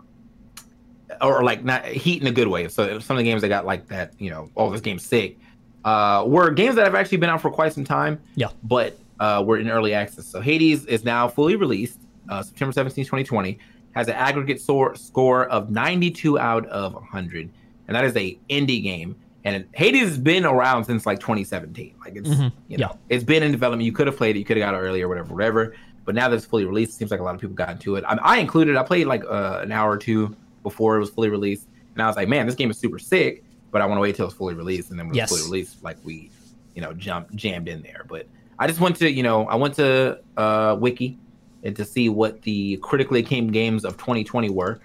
[1.21, 2.67] or like not heat in a good way.
[2.67, 5.37] So some of the games that got like that, you know, oh this game's sick,
[5.85, 8.19] uh, were games that have actually been out for quite some time.
[8.35, 8.47] Yeah.
[8.63, 10.25] But uh, we're in early access.
[10.25, 13.59] So Hades is now fully released, uh, September 17, 2020.
[13.93, 17.49] Has an aggregate score score of 92 out of 100,
[17.87, 19.15] and that is a indie game.
[19.43, 21.95] And Hades has been around since like 2017.
[21.99, 22.51] Like it's Mhm.
[22.69, 22.97] you know Yeah.
[23.15, 23.85] it's been in development.
[23.85, 25.73] You could have played it, you could have got it earlier, whatever, whatever.
[26.05, 27.95] But now that it's fully released, it seems like a lot of people got into
[27.95, 28.03] it.
[28.07, 28.75] I, I included.
[28.77, 32.07] I played like uh, an hour or two before it was fully released, and I
[32.07, 33.43] was like, man, this game is super sick.
[33.71, 35.31] But I want to wait till it's fully released, and then when Yes.
[35.31, 36.29] it's fully released, like we,
[36.75, 38.05] you know, jump jammed in there.
[38.07, 38.27] But
[38.59, 41.17] I just went to, you know, I went to uh, Wiki
[41.63, 44.81] and to see what the critically acclaimed games of 2020 were,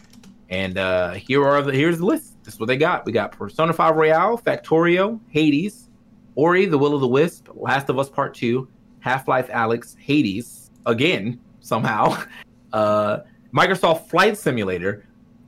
[0.51, 2.35] and uh, here are the here's the list.
[2.45, 3.05] This is what they got.
[3.05, 5.89] We got Persona 5 Royal, Factorio, Hades,
[6.37, 8.69] Ori, The Will of the Wisp, Last of Us Part 2,
[9.01, 12.23] Half Life Alyx, Hades, again, somehow,
[12.73, 13.19] uh,
[13.53, 15.06] Microsoft Flight Simulator,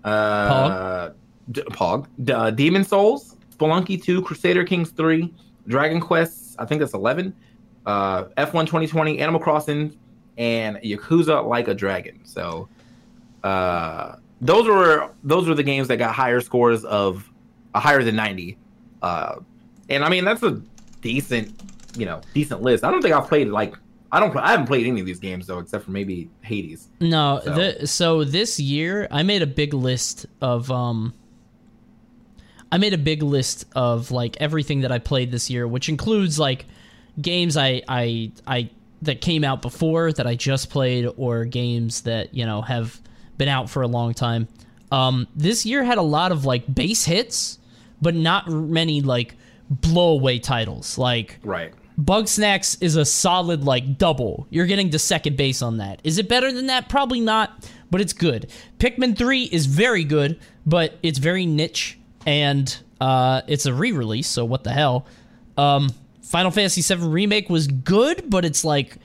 [0.08, 1.10] uh,
[1.50, 5.32] D- Pog, D- uh, Demon Souls, Spelunky 2, Crusader Kings 3,
[5.66, 7.34] Dragon Quest, I think that's 11,
[7.86, 9.96] uh, F1 2020, Animal Crossing,
[10.36, 12.20] and Yakuza Like a Dragon.
[12.24, 12.68] So,
[13.44, 17.28] uh, those were those were the games that got higher scores of
[17.74, 18.56] uh, higher than 90
[19.02, 19.36] uh
[19.88, 20.62] and i mean that's a
[21.00, 21.52] decent
[21.96, 22.84] you know decent list.
[22.84, 23.74] I don't think i've played like
[24.12, 27.40] i don't i haven't played any of these games though except for maybe hades No,
[27.44, 31.14] So- the, so this year I made a big list of um
[32.70, 36.38] I made a big list of like everything that I played this year, which includes
[36.38, 36.66] like
[37.20, 38.70] games I I I
[39.02, 43.00] that came out before that I just played or games that, you know, have
[43.38, 44.48] been out for a long time.
[44.92, 47.58] Um this year had a lot of like base hits,
[48.02, 49.34] but not many like
[49.72, 50.98] blowaway titles.
[50.98, 54.46] Like right Bugsnax is a solid like double.
[54.50, 56.00] You're getting to second base on that.
[56.04, 56.88] Is it better than that?
[56.88, 58.50] Probably not, but it's good.
[58.78, 64.44] Pikmin 3 is very good, but it's very niche and uh, it's a re-release, so
[64.44, 65.06] what the hell?
[65.56, 65.90] Um,
[66.22, 68.96] Final Fantasy 7 remake was good, but it's like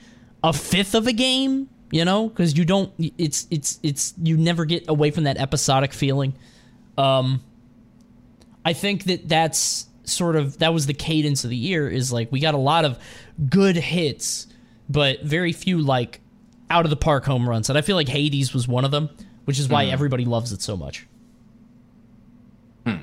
[0.44, 2.92] a fifth of a game, you know, because you don't.
[2.98, 6.34] It's it's it's you never get away from that episodic feeling.
[6.98, 7.42] Um,
[8.64, 12.30] I think that that's sort of that was the cadence of the year is like
[12.30, 12.98] we got a lot of
[13.48, 14.46] good hits
[14.88, 16.20] but very few like
[16.70, 19.08] out of the park home runs and I feel like Hades was one of them
[19.44, 21.06] which is why everybody loves it so much.
[22.86, 22.96] Hmm.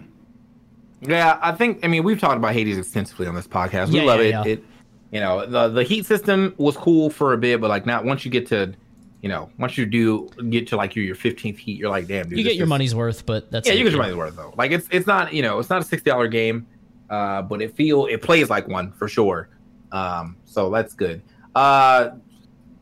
[1.02, 4.04] yeah i think i mean we've talked about hades extensively on this podcast we Yeah,
[4.06, 4.44] love yeah, it yeah.
[4.54, 4.64] it
[5.12, 8.24] you know the the heat system was cool for a bit but like not once
[8.24, 8.74] you get to
[9.22, 12.30] you know once you do get to like your, your 15th heat you're like damn
[12.30, 14.36] dude You get your is- money's worth but that's Yeah, you get your money's worth
[14.36, 14.54] though.
[14.58, 16.66] Like it's it's not you know it's not a sixty dollar game,
[17.12, 19.50] uh, but it feel it plays like one for sure.
[19.92, 21.22] Um, so that's good.
[21.54, 22.12] Uh,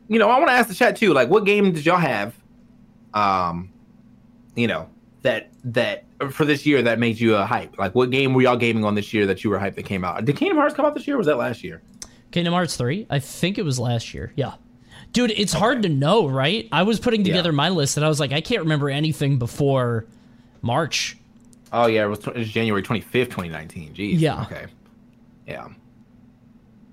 [0.08, 1.12] you know, I want to ask the chat too.
[1.12, 2.34] Like, what game did y'all have?
[3.12, 3.72] Um,
[4.54, 4.88] you know
[5.22, 7.78] that that for this year that made you a hype.
[7.78, 10.04] Like, what game were y'all gaming on this year that you were hyped that came
[10.04, 10.24] out?
[10.24, 11.16] Did Kingdom Hearts come out this year?
[11.16, 11.82] or Was that last year?
[12.30, 13.06] Kingdom Hearts 3?
[13.10, 14.32] I think it was last year.
[14.36, 14.54] Yeah.
[15.12, 16.68] Dude, it's hard to know, right?
[16.70, 17.32] I was putting Yeah.
[17.32, 20.06] together my list and I was like I can't remember anything before
[20.62, 21.16] March.
[21.72, 23.94] Oh yeah, it was, it was January twenty fifth, twenty nineteen.
[23.94, 24.18] Jeez.
[24.18, 24.42] Yeah.
[24.42, 24.66] Okay.
[25.46, 25.68] Yeah.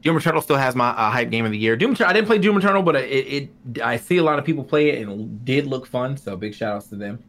[0.03, 1.75] Doom Eternal still has my uh, hype game of the year.
[1.75, 4.45] Doom Eternal, I didn't play Doom Eternal, but it, it I see a lot of
[4.45, 6.15] people play it and it did look fun.
[6.17, 7.23] So big shout outs to them.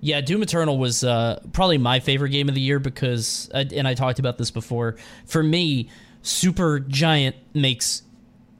[0.00, 3.86] Yeah, Doom Eternal was uh, probably my favorite game of the year because, uh, and
[3.86, 4.96] I talked about this before.
[5.26, 5.90] For me,
[6.22, 8.02] Super Giant makes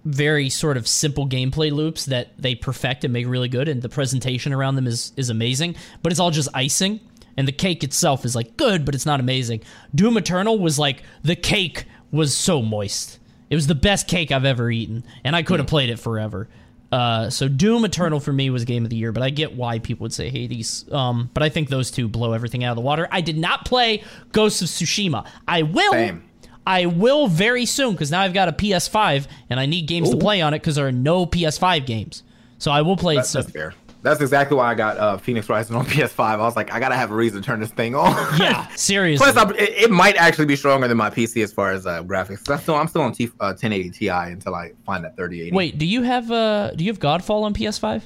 [0.04, 3.88] very sort of simple gameplay loops that they perfect and make really good, and the
[3.88, 5.74] presentation around them is is amazing.
[6.02, 7.00] But it's all just icing,
[7.36, 9.62] and the cake itself is like good, but it's not amazing.
[9.94, 13.18] Doom Eternal was like the cake was so moist.
[13.50, 16.48] It was the best cake I've ever eaten, and I could have played it forever.
[16.90, 19.78] Uh, so Doom Eternal for me was game of the year, but I get why
[19.78, 20.84] people would say Hades.
[20.92, 23.08] Um, but I think those two blow everything out of the water.
[23.10, 25.26] I did not play Ghosts of Tsushima.
[25.48, 25.92] I will.
[25.92, 26.24] Same.
[26.66, 30.16] I will very soon because now I've got a PS5 and I need games to
[30.16, 32.22] play on it because there are no PS5 games.
[32.58, 33.42] So I will play it soon.
[33.42, 33.74] that's fair.
[34.02, 36.20] That's exactly why I got uh, Fenyx Rising on PS5.
[36.20, 38.12] I was like, I gotta have a reason to turn this thing on.
[38.42, 39.32] Yeah, seriously.
[39.32, 42.50] Plus, it, it might actually be stronger than my PC as far as uh, graphics.
[42.50, 45.54] I'm still, I'm still on T, uh, 1080 Ti until I find that 3080.
[45.54, 48.02] Wait, do you have uh do you have Godfall on PS5?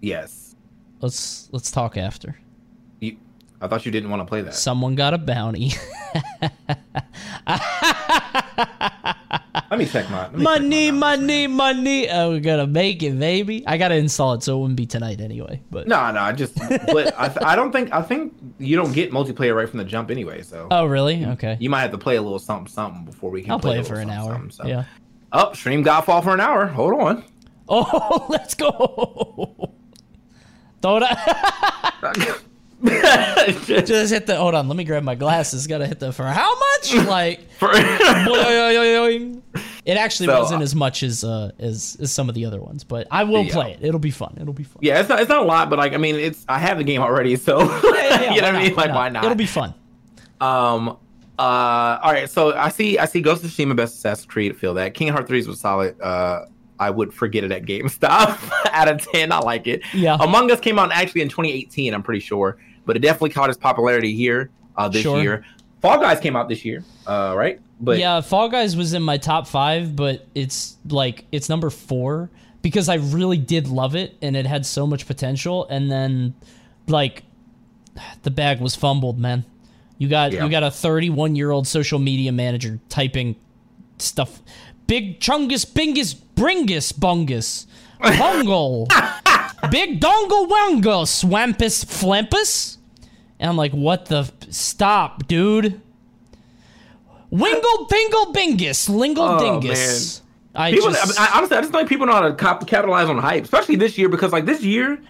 [0.00, 0.56] Yes.
[1.00, 2.38] Let's let's talk after.
[3.00, 3.16] You,
[3.60, 4.54] I thought you didn't want to play that.
[4.54, 5.72] Someone got a bounty.
[9.30, 10.28] Let me check my.
[10.28, 12.08] Me check money, my money, money.
[12.10, 13.64] Oh, we're gonna make it, baby.
[13.66, 15.62] I gotta install it, so it wouldn't be tonight anyway.
[15.70, 16.56] But No, no, I just.
[16.56, 17.92] But I, th- I don't think.
[17.92, 20.42] I think you don't get multiplayer right from the jump anyway.
[20.42, 21.24] So oh, really?
[21.24, 21.56] Okay.
[21.60, 23.52] you might have to play a little something, something before we can.
[23.52, 24.32] I'll play a it for an hour.
[24.32, 24.66] something, so.
[24.66, 24.84] Yeah.
[25.32, 26.66] Oh, stream Godfall for an hour.
[26.66, 27.24] Hold on.
[27.68, 29.74] Oh, let's go.
[30.82, 32.42] Throw it.
[32.82, 34.36] Just hit the.
[34.36, 34.68] Hold on.
[34.68, 35.66] Let me grab my glasses.
[35.66, 36.94] Gotta hit the for how much?
[37.06, 37.50] Like.
[37.52, 39.42] For- boing.
[39.84, 42.60] it actually So, wasn't uh, as much as uh as, as some of the other
[42.60, 43.52] ones, but I will Yeah.
[43.52, 43.78] play it.
[43.82, 44.36] It'll be fun.
[44.40, 44.78] It'll be fun.
[44.82, 45.20] yeah, it's not.
[45.20, 46.44] It's not a lot, but like, I mean, it's.
[46.48, 47.60] I have the game already, so
[47.94, 48.74] Yeah, you know what I mean.
[48.74, 48.76] not?
[48.86, 49.24] Like, why not?
[49.24, 49.74] It'll be fun.
[50.40, 50.96] Um.
[51.38, 51.42] Uh.
[52.02, 52.28] All right.
[52.30, 52.98] So I see.
[52.98, 53.20] I see.
[53.20, 54.56] Ghost of Tsushima best Assassin's Creed.
[54.56, 54.94] Feel that.
[54.94, 56.00] Kingdom Hearts Three was solid.
[56.00, 56.46] Uh.
[56.78, 58.38] I would forget it at GameStop.
[58.72, 59.82] out of ten, I like it.
[59.92, 60.16] Yeah.
[60.18, 61.92] Among Us came out actually in 2018.
[61.92, 65.20] I'm pretty sure, but it definitely caught its popularity here uh, this Sure.
[65.22, 65.44] year.
[65.82, 66.84] Fall Guys came out this year.
[67.06, 67.34] Uh.
[67.36, 67.60] Right.
[67.80, 72.30] But yeah, Fall Guys was in my top five, but it's like it's number four
[72.62, 75.66] because I really did love it and it had so much potential.
[75.70, 76.34] And then,
[76.86, 77.22] like,
[78.22, 79.44] the bag was fumbled, man.
[79.96, 80.44] You got Yeah.
[80.44, 83.36] you got a 31 year old social media manager typing
[83.98, 84.40] stuff.
[84.86, 87.66] Big chungus bingus bringus bungus
[88.18, 88.88] bungle
[89.70, 92.78] big dongle wangle swampus flampus.
[93.38, 94.18] And I'm like, what the?
[94.20, 95.80] f- Stop, dude.
[97.30, 100.22] Wingle bingle bingus, lingle Oh, dingus.
[100.54, 103.08] I People, just, I, I, honestly, I just think people know how to cap- capitalize
[103.08, 105.00] on hype, especially this year because like this year,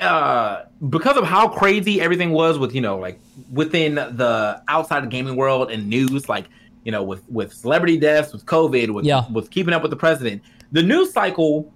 [0.00, 3.20] uh, because of how crazy everything was with you know like
[3.52, 6.46] within the outside of gaming world and news, like
[6.84, 9.24] you know with with celebrity deaths, with COVID, with Yeah.
[9.30, 10.40] with keeping up with the president,
[10.72, 11.70] the news cycle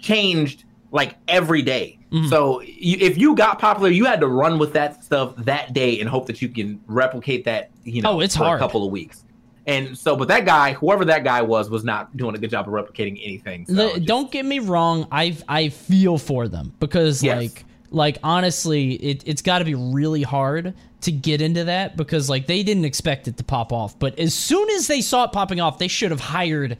[0.00, 1.98] changed like every day.
[2.12, 2.28] Mm-hmm.
[2.28, 5.98] So you, if you got popular, you had to run with that stuff that day
[6.00, 7.70] and hope that you can replicate that.
[7.82, 8.58] You know, Oh, it's for hard.
[8.60, 9.24] a couple of weeks.
[9.66, 12.68] And so, but that guy, whoever that guy was, was not doing a good job
[12.68, 13.66] of replicating anything.
[13.66, 15.06] So The- just- don't get me wrong.
[15.10, 17.36] I I feel for them because Yes.
[17.38, 22.30] like like honestly, it it's got to be really hard to get into that because
[22.30, 23.98] like they didn't expect it to pop off.
[23.98, 26.76] But as soon as they saw it popping off, they should have hired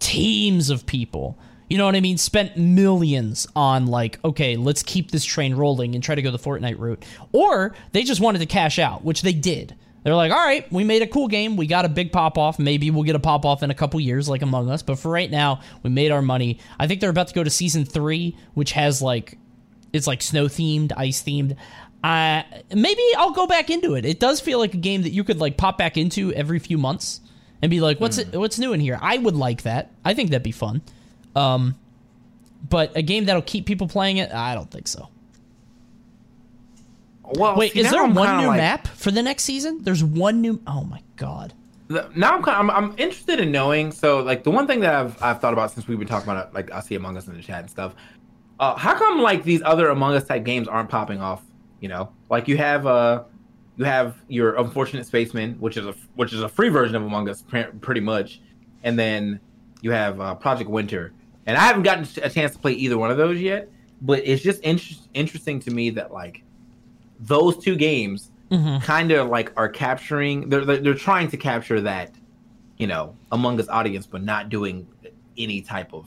[0.00, 1.38] teams of people.
[1.68, 2.18] You know what I mean?
[2.18, 6.38] Spent millions on like, okay, let's keep this train rolling and try to go the
[6.38, 7.04] Fortnite route.
[7.32, 9.74] Or they just wanted to cash out, which they did.
[10.02, 11.56] They're like, all right, we made a cool game.
[11.56, 12.58] We got a big pop off.
[12.58, 14.82] Maybe we'll get a pop off in a couple years, like Among Us.
[14.82, 16.58] But for right now, we made our money.
[16.78, 19.38] I think they're about to go to season three, which has like,
[19.94, 21.56] it's like snow themed, ice themed.
[22.02, 22.42] Uh,
[22.74, 24.04] maybe I'll go back into it.
[24.04, 26.76] It does feel like a game that you could like pop back into every few
[26.76, 27.22] months
[27.62, 28.98] and be like, what's it, what's new in here?
[29.00, 29.90] I would like that.
[30.04, 30.82] I think that'd be fun.
[31.36, 31.74] Um,
[32.68, 35.08] but a game that'll keep people playing it, I don't think so.
[37.36, 39.80] well, Wait, see, is there I'm one new like- map for the next season?
[39.82, 40.60] There's one new.
[40.66, 41.54] Oh my god.
[41.88, 43.92] the- Now I'm, kind I'm I'm interested in knowing.
[43.92, 46.48] So, like the one thing that I've I've thought about since we've been talking about
[46.48, 47.94] it, like I see Among Us in the chat and stuff.
[48.60, 51.42] Uh, how come like these other Among Us type games aren't popping off?
[51.80, 53.24] You know, like you have uh,
[53.76, 57.28] you have your Unfortunate Spaceman, which is a which is a free version of Among
[57.28, 58.40] Us, pre- pretty much,
[58.84, 59.40] and then
[59.82, 61.12] you have uh, Project Winter.
[61.46, 63.68] And I haven't gotten a chance to play either one of those yet,
[64.00, 66.42] but it's just inter- interesting to me that like
[67.20, 68.30] those two games
[68.82, 72.12] kind of like are capturing they're, they're they're trying to capture that
[72.78, 74.86] you know among us audience but not doing
[75.36, 76.06] any type of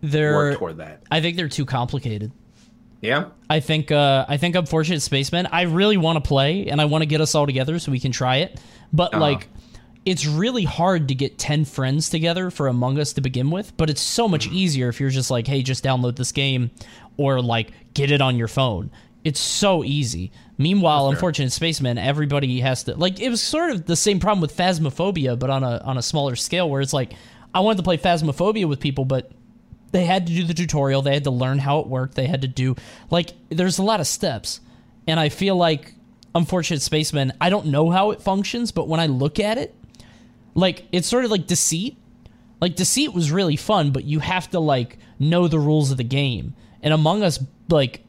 [0.00, 0.32] They're.
[0.36, 2.30] work toward that I think they're too complicated.
[3.00, 3.90] yeah I think.
[3.90, 5.46] Uh, I think Unfortunate Spaceman.
[5.50, 7.98] I really want to play, and I want to get us all together so we
[7.98, 8.60] can try it.
[8.92, 9.20] But Uh-huh.
[9.20, 9.48] like,
[10.08, 13.76] it's really hard to get ten friends together for Among Us to begin with.
[13.76, 14.56] But it's so much mm-hmm.
[14.56, 16.70] easier if you're just like, hey, just download this game,
[17.18, 18.90] or like get it on your phone.
[19.22, 20.32] It's so easy.
[20.56, 23.20] Meanwhile, Unfortunate Spaceman, everybody has to like.
[23.20, 26.36] It was sort of the same problem with Phasmophobia, but on a on a smaller
[26.36, 27.12] scale, where it's like
[27.52, 29.30] I wanted to play Phasmophobia with people, but
[29.92, 32.42] they had to do the tutorial they had to learn how it worked they had
[32.42, 32.76] to do
[33.10, 34.60] like there's a lot of steps
[35.06, 35.94] and i feel like
[36.34, 39.74] unfortunate spaceman i don't know how it functions but when i look at it
[40.58, 41.96] like it's sort of like deceit
[42.60, 46.04] like deceit was really fun but you have to like know the rules of the
[46.04, 47.38] game and among us
[47.68, 48.02] like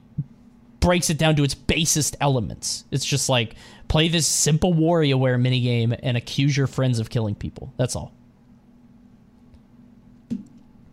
[0.80, 3.56] breaks it down to its basest elements it's just like
[3.88, 8.14] play this simple WarioWare minigame and accuse your friends of killing people that's all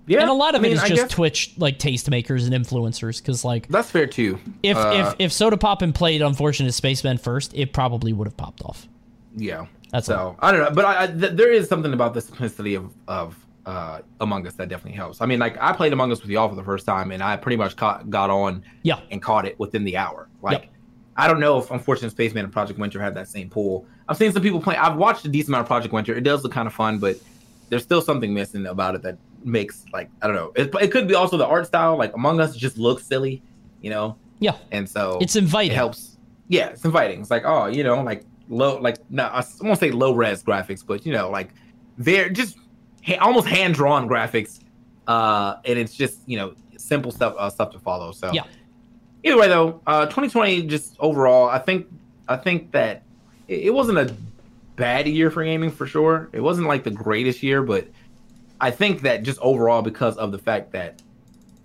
[0.09, 2.47] Yeah, and a lot of I mean, it is I just guess- Twitch like tastemakers
[2.51, 4.39] and influencers because like That's fair too.
[4.63, 8.87] if Uh, if if Sodapoppin played Unfortunate Spaceman first, it probably would have popped off.
[9.37, 9.67] Yeah.
[9.93, 10.37] That's so.
[10.41, 13.37] I don't know, but I, I, th- there is something about the simplicity of of
[13.67, 15.21] uh, Among Us that definitely helps.
[15.21, 17.37] I mean, like I played Among Us with y'all for the first time, and I
[17.37, 19.01] pretty much caught, got on Yeah.
[19.11, 20.29] and caught it within the hour.
[20.43, 20.71] Like, Yep.
[21.17, 23.87] I don't know if Unfortunate Spaceman and Project Winter have that same pool.
[24.09, 24.77] I've seen some people play.
[24.77, 26.15] I've watched a decent amount of Project Winter.
[26.15, 27.17] It does look kind of fun, but
[27.69, 30.53] there's still something missing about it that makes like I don't know.
[30.55, 31.97] It, it could be also the art style.
[31.97, 33.43] Like Among Us just looks silly,
[33.81, 35.73] you know, Yeah, and so it's inviting.
[35.73, 36.19] it helps.
[36.49, 37.21] Yeah, it's inviting.
[37.23, 40.85] It's like, oh, you know, like low, like no, I won't say low res graphics,
[40.87, 41.51] but you know, like
[41.99, 42.57] they're just
[43.07, 44.61] ha- almost hand drawn graphics,
[45.07, 48.13] uh, and it's just you know simple stuff, uh, stuff to follow.
[48.13, 48.45] So Yeah.
[49.25, 51.87] Either way, though, uh, 2020 just overall, I think,
[52.29, 53.03] I think that
[53.49, 54.15] it, it wasn't a
[54.77, 56.29] bad year for gaming for sure.
[56.33, 57.89] It wasn't like the greatest year, but
[58.61, 61.03] I think that just overall because of the fact that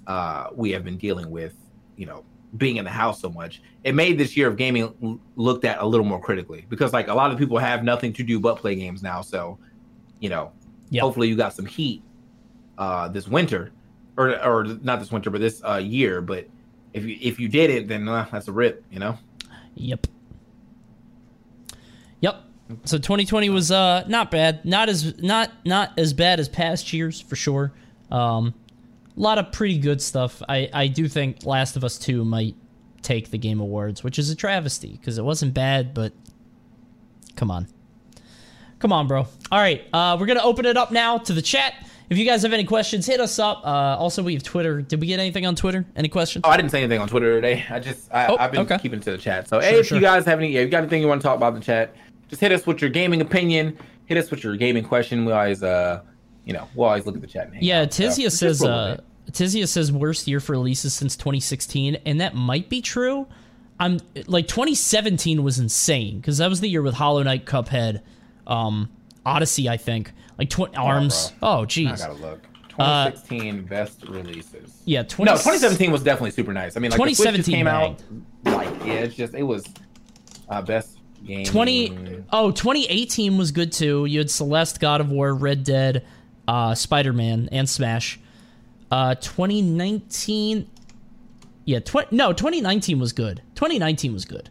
[0.07, 1.53] uh, we have been dealing with,
[1.97, 2.23] you know,
[2.57, 5.85] being in the house so much, it made this year of gaming looked at a
[5.85, 8.75] little more critically because like a lot of people have nothing to do but play
[8.75, 9.21] games now.
[9.21, 9.57] So,
[10.19, 10.51] you know,
[10.89, 11.01] Yeah.
[11.01, 12.03] hopefully you got some heat
[12.77, 13.71] uh, this winter,
[14.17, 16.19] or or not this winter, but this uh, year.
[16.21, 16.47] But
[16.93, 19.17] if you if you did it, then uh, that's a rip, you know.
[19.75, 20.07] Yep.
[22.21, 22.43] Yep.
[22.85, 24.63] So 2020 was uh not bad.
[24.65, 27.71] Not as not not as bad as past years for sure.
[28.09, 28.53] Um
[29.16, 30.41] a lot of pretty good stuff.
[30.47, 32.55] I I do think Last of Us 2 might
[33.01, 36.14] take the game awards, which is a travesty because it wasn't bad, but
[37.36, 37.68] come on.
[38.80, 39.28] Come on, bro.
[39.51, 41.74] All right, uh, we're gonna open it up now to the chat.
[42.09, 43.62] If you guys have any questions, hit us up.
[43.64, 44.82] Uh, also, we have Twitter.
[44.82, 45.86] Did we get anything on Twitter?
[45.95, 46.41] Any questions?
[46.45, 47.64] Oh, I didn't say anything on Twitter today.
[47.70, 48.78] I just I, Oh, I've been okay.
[48.80, 49.47] keeping to the chat.
[49.47, 49.97] So hey, if sure.
[49.97, 51.59] you guys have any, yeah, if you got anything you want to talk about in
[51.59, 51.95] the chat,
[52.28, 53.78] just hit us with your gaming opinion.
[54.07, 55.24] Hit us with your gaming question.
[55.24, 56.01] We always uh,
[56.45, 57.51] you know, we'll always look at the chat.
[57.61, 57.93] Yeah, out.
[57.93, 58.97] So, Tizia just says for a little uh.
[59.31, 63.27] Tizia says worst year for releases since 2016, and that might be true.
[63.79, 68.01] I'm like 2017 was insane because that was the year with Hollow Knight, Cuphead,
[68.45, 68.89] um,
[69.25, 70.11] Odyssey, I think.
[70.37, 71.33] Like tw- Arms.
[71.41, 71.97] Oh, I jeez.
[71.97, 72.43] gotta look.
[72.69, 74.81] 2016 best releases.
[74.85, 76.77] Yeah, 20, No, 2017 was definitely super nice.
[76.77, 78.01] I mean, like the Switch just 2017 came out.
[78.45, 79.65] Like, yeah, it's just it was
[80.49, 81.45] uh, best game.
[81.45, 86.03] 20 oh 2018 was good too you had celeste god of war red dead
[86.51, 88.19] uh spider-man and smash.
[88.91, 90.69] Uh 2019
[91.63, 93.41] yeah tw- no 2019 was good.
[93.55, 94.49] 2019 was good.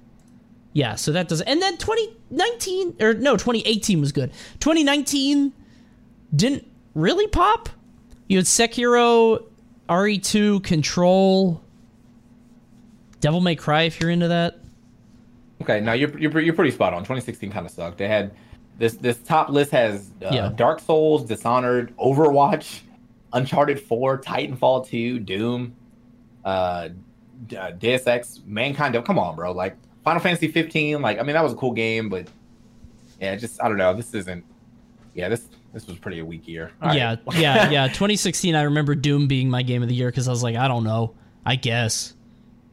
[0.72, 4.32] Yeah so that does and then 2019 or no 2018 was good.
[4.60, 5.52] 2019
[6.34, 7.68] didn't really pop.
[8.28, 9.44] You had sekiro
[9.88, 11.60] re2 control
[13.20, 14.58] devil may cry if you're into that.
[15.60, 17.02] Okay, now you're you're you're pretty spot on.
[17.02, 17.98] 2016 kind of sucked.
[17.98, 18.32] They had
[18.80, 20.52] this this top list has uh, Yeah.
[20.56, 22.80] Dark Souls, Dishonored, Overwatch,
[23.34, 25.76] Uncharted 4, Titanfall 2, Doom,
[26.46, 26.88] uh,
[27.56, 28.96] uh, Deus Ex, Mankind.
[29.04, 29.52] Come on, bro.
[29.52, 31.02] Like Final Fantasy 15.
[31.02, 32.26] Like I mean, that was a cool game, but
[33.20, 33.94] yeah, just I don't know.
[33.94, 34.44] This isn't.
[35.12, 36.72] Yeah, this this was pretty a weak year.
[36.80, 36.96] All right.
[36.96, 37.86] Yeah, yeah, yeah.
[37.88, 40.68] 2016, I remember Doom being my game of the year because I was like, I
[40.68, 41.14] don't know.
[41.44, 42.14] I guess.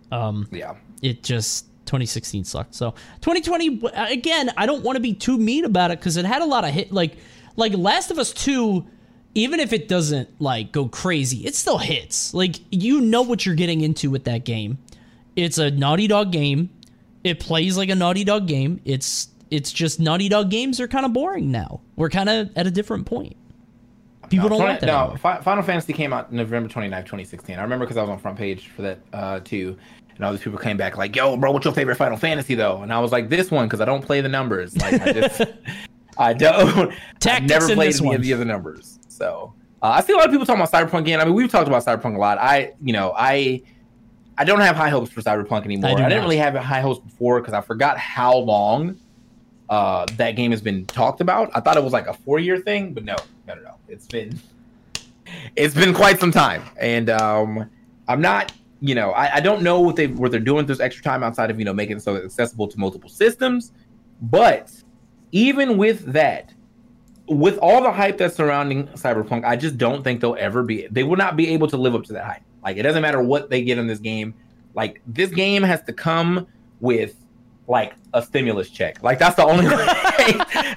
[0.09, 0.75] Um, yeah.
[1.01, 2.75] it just 2016 sucked.
[2.75, 6.41] So 2020 again, I don't want to be too mean about it because it had
[6.41, 6.91] a lot of hit.
[6.91, 7.17] Like,
[7.55, 8.85] like Last of Us 2,
[9.35, 12.33] even if it doesn't like go crazy, it still hits.
[12.33, 14.77] Like you know what you're getting into with that game.
[15.35, 16.69] It's a Naughty Dog game.
[17.23, 18.81] It plays like a Naughty Dog game.
[18.85, 21.81] It's it's just Naughty Dog games are kind of boring now.
[21.95, 23.37] We're kind of at a different point.
[24.29, 24.87] People don't 20 like that.
[24.87, 25.41] No, anymore.
[25.43, 27.57] Final Fantasy came out November 29th, 2016.
[27.57, 29.77] I remember because I was on front page for that uh, too.
[30.17, 32.81] And all these people came back like, "Yo, bro, what's your favorite Final Fantasy though?"
[32.81, 34.75] And I was like, "This one," because I don't play the numbers.
[34.75, 35.41] Like, I just,
[36.17, 36.93] I don't.
[37.25, 38.15] I've never in played any one.
[38.15, 38.99] of the other numbers.
[39.07, 41.21] So uh, I see a lot of people talking about Cyberpunk again.
[41.21, 42.37] I mean, we've talked about Cyberpunk a lot.
[42.39, 43.61] I, you know, I,
[44.37, 45.91] I don't have high hopes for Cyberpunk anymore.
[45.91, 48.97] I I, didn't really have high hopes before because I forgot how long
[49.69, 51.51] uh, that game has been talked about.
[51.53, 53.15] I thought it was like a four-year thing, but no,
[53.47, 53.75] no, no, no.
[53.87, 54.39] It's been
[55.55, 57.69] it's been quite some time, and um,
[58.07, 58.51] I'm not.
[58.79, 61.23] You know, I, I don't know what they what they're doing with this extra time
[61.23, 63.71] outside of you know making it so accessible to multiple systems.
[64.21, 64.71] But
[65.31, 66.53] even with that,
[67.27, 70.87] with all the hype that's surrounding Cyberpunk, I just don't think they'll ever be.
[70.91, 72.43] They will not be able to live up to that hype.
[72.63, 74.33] Like it doesn't matter what they get in this game.
[74.73, 76.47] Like this game has to come
[76.79, 77.15] with
[77.67, 79.01] like a stimulus check.
[79.03, 79.75] Like that's the only way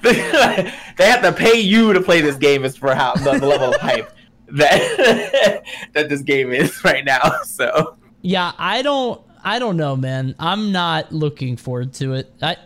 [0.96, 3.74] they have to pay you to play this game is for how the, the level
[3.74, 4.12] of hype
[4.53, 7.42] that that this game is right now.
[7.44, 9.20] So Yeah, I don't.
[9.42, 10.34] I don't know, man.
[10.38, 12.30] I'm not looking forward to it.
[12.42, 12.59] I,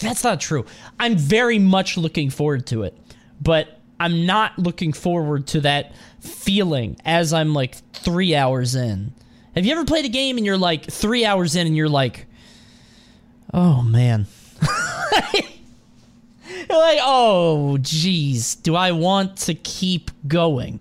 [0.00, 0.64] that's not true,
[0.98, 2.96] I'm very much looking forward to it.
[3.42, 9.12] But I'm not looking forward to that feeling as I'm like three hours in.
[9.54, 12.26] Have you ever played a game and you're like three hours in and you're like,
[13.52, 14.26] oh man.
[16.68, 20.80] like, oh geez, do I want to keep going?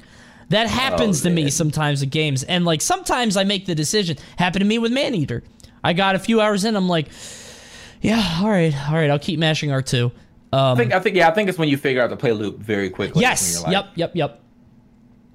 [0.54, 2.44] That happens Oh, to me sometimes with games.
[2.44, 4.18] And like sometimes I make the decision.
[4.38, 5.44] Happened to me with Maneater.
[5.84, 7.08] I got a few hours in, I'm like,
[8.02, 10.12] yeah, all right, all right, I'll keep mashing R2.
[10.54, 12.32] I think um, I think yeah, I think it's when you figure out the play
[12.32, 13.22] loop very quickly.
[13.22, 13.62] Yes.
[13.64, 14.40] when you're like, yep, yep,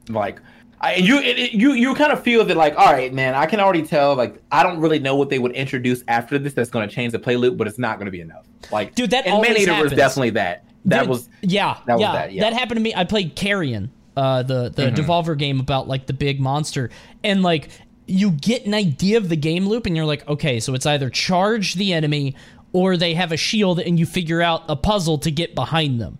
[0.08, 0.14] yep.
[0.14, 0.40] like
[0.80, 3.46] I, you it, it- you you kind of feel that like all right man i
[3.46, 6.70] can already tell like i don't really know what they would introduce after this that's
[6.70, 9.10] going to change the play loop but it's not going to be enough like Dude,
[9.10, 9.96] that and always Maneater was happens.
[9.96, 12.94] definitely that that Dude, was yeah, that was yeah, that, happened to me.
[12.94, 14.94] I played Carrion, uh, the the Mm-hmm.
[15.00, 16.90] Devolver game about like the big monster,
[17.22, 17.70] and like
[18.06, 21.10] you get an idea of the game loop, and you're like, okay, so it's either
[21.10, 22.34] charge the enemy
[22.72, 26.18] or they have a shield, and you figure out a puzzle to get behind them.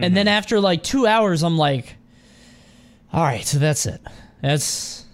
[0.00, 0.14] And Mm-hmm.
[0.14, 1.96] then after like two hours, I'm like,
[3.12, 4.00] all right, so that's it.
[4.42, 5.04] That's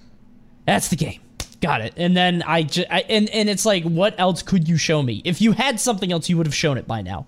[0.66, 1.20] that's the game.
[1.60, 1.94] Got it.
[1.96, 5.22] And then I just and and it's like, what else could you show me?
[5.24, 7.26] If you had something else, you would have shown it by now.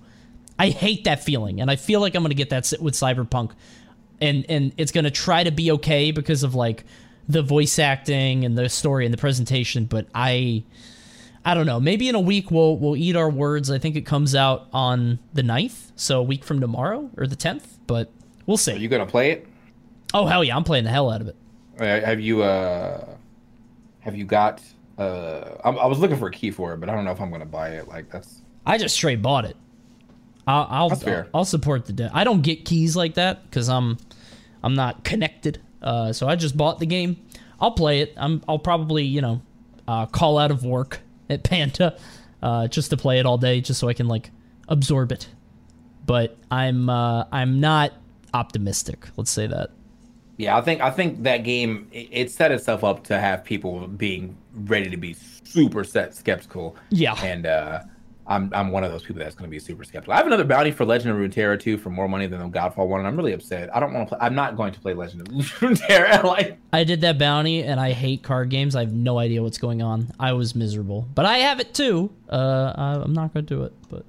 [0.58, 3.52] I hate that feeling, and I feel like I'm gonna get that with Cyberpunk,
[4.20, 6.84] and and it's gonna try to be okay because of like
[7.28, 9.84] the voice acting and the story and the presentation.
[9.84, 10.62] But I,
[11.44, 11.80] I don't know.
[11.80, 13.70] Maybe in a week we'll we'll eat our words.
[13.70, 17.36] I think it comes out on the 9th, so a week from tomorrow or the
[17.36, 17.64] 10th.
[17.86, 18.10] But
[18.46, 18.72] we'll see.
[18.72, 19.46] are you going to play it
[20.14, 21.36] oh hell yeah, I'm playing the hell out of it.
[21.78, 23.04] Have you uh
[24.00, 24.62] have you got
[24.98, 27.20] uh I, I was looking for a key for it but i don't know if
[27.20, 29.56] i'm going to buy it like that's I just straight bought it.
[30.46, 31.28] I'll I'll, That's fair.
[31.34, 31.92] I'll support the.
[31.92, 33.98] De- I don't get keys like that because I'm
[34.62, 35.60] I'm not connected.
[35.82, 37.16] Uh, so I just bought the game.
[37.60, 38.14] I'll play it.
[38.16, 39.42] I'm I'll probably you know
[39.88, 41.98] uh, call out of work at Panda
[42.42, 44.30] uh, just to play it all day, just so I can like
[44.68, 45.28] absorb it.
[46.04, 47.92] But I'm uh, I'm not
[48.32, 49.08] optimistic.
[49.16, 49.70] Let's say that.
[50.36, 53.88] Yeah, I think I think that game it, it set itself up to have people
[53.88, 56.76] being ready to be super set skeptical.
[56.90, 57.14] Yeah.
[57.22, 57.80] and uh,
[58.28, 60.12] I'm I'm one of those people that's going to be super skeptical.
[60.12, 62.88] I have another bounty for Legend of Runeterra too for more money than the Godfall
[62.88, 63.74] one, and I'm really upset.
[63.74, 64.26] I don't want to play.
[64.26, 66.24] I'm not going to play Legend of Runeterra.
[66.24, 68.74] like, I did that bounty, and I hate card games.
[68.74, 70.10] I have no idea what's going on.
[70.18, 72.10] I was miserable, but I have it too.
[72.28, 74.04] Uh, I- I'm not gonna do it, but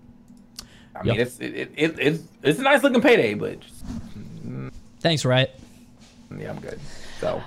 [0.95, 1.21] I mean, Yeah.
[1.21, 3.83] it's it, it, it, it's it's a nice looking payday, but just,
[4.99, 5.49] thanks, right?
[6.37, 6.79] yeah, I'm good.
[7.21, 7.41] So.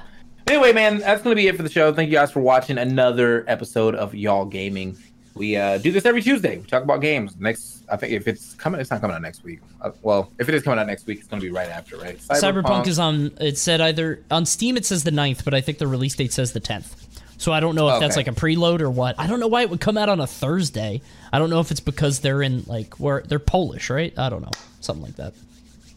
[0.46, 1.92] Anyway, man, that's gonna be it for the show.
[1.92, 4.96] Thank you guys for watching another episode of Y'all Gaming.
[5.41, 6.59] We uh, do this every Tuesday.
[6.59, 7.34] We talk about games.
[7.41, 9.61] Next, I think if it's coming, it's not coming out next week.
[9.80, 12.18] Uh, well, if it is coming out next week, it's gonna be right after, right?
[12.18, 13.32] Cyberpunk is on.
[13.41, 16.34] It said either on Steam it says the 9th, but I think the release date
[16.34, 16.95] says the 10th.
[17.38, 19.18] So I don't know if that's like a preload or what.
[19.18, 21.01] I don't know why it would come out on a Thursday.
[21.32, 24.12] I don't know if it's because they're in like where they're Polish, right?
[24.18, 25.32] I don't know, something like that.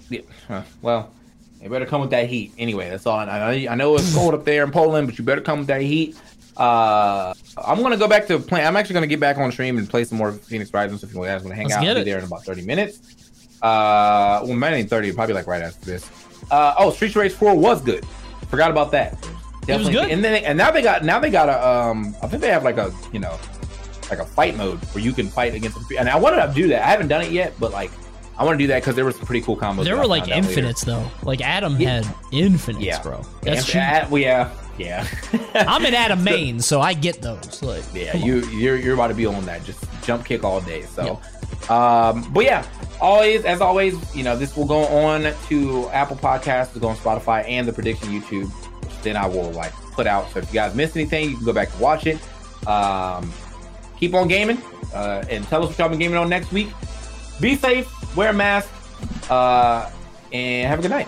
[0.09, 0.21] Yeah.
[0.47, 1.11] huh, Well,
[1.61, 2.53] you better come with that heat.
[2.57, 3.19] Anyway, that's all.
[3.19, 5.67] I, I, I know it's cold up there in Poland, but you better come with
[5.67, 6.15] that heat.
[6.57, 8.63] Uh, I'm gonna go back to play.
[8.65, 10.97] I'm actually gonna get back on stream and play some more Fenyx Rising.
[10.97, 12.05] So if you guys want to hang Let's out, I'll be it.
[12.05, 12.99] there in about 30 minutes.
[13.61, 16.09] Uh, well, maybe ain't 30, probably like right after this.
[16.51, 18.05] Uh, oh, Street Rage 4 was good.
[18.49, 19.13] Forgot about that.
[19.65, 19.93] Definitely.
[19.93, 20.11] good.
[20.11, 22.13] And then they, and now they got now they got a um.
[22.21, 23.39] I think they have like a you know
[24.09, 25.77] like a fight mode where you can fight against.
[25.97, 26.83] And I wanted to do that.
[26.83, 27.89] I haven't done it yet, but like
[28.37, 29.85] I want to do that because there were some pretty cool combos.
[29.85, 30.49] There were like found out later.
[30.49, 31.07] infinites though.
[31.23, 32.01] Like Adam Yeah.
[32.03, 33.01] had infinites, Yeah.
[33.01, 33.23] bro.
[33.41, 33.77] That's cheap.
[33.81, 35.07] uh, well, yeah, yeah.
[35.55, 37.61] I'm an Adam main, so I get those.
[37.61, 38.21] Like, yeah, on.
[38.21, 39.63] you you're you're about to be on that.
[39.63, 40.83] Just jump kick all day.
[40.83, 41.19] So,
[41.69, 42.65] um, but yeah,
[42.99, 47.47] always as always, you know, this will go on to Apple Podcasts, go on Spotify,
[47.47, 48.49] and the Prediction YouTube.
[48.83, 50.31] Which then I will like put out.
[50.31, 52.19] So if you guys missed anything, you can go back and watch it.
[52.67, 53.31] Um,
[53.99, 54.57] keep on gaming,
[54.93, 56.69] uh, and tell us what y'all been gaming on next week.
[57.39, 58.69] Be safe, wear a mask,
[59.29, 59.89] uh,
[60.31, 61.07] and have a good night.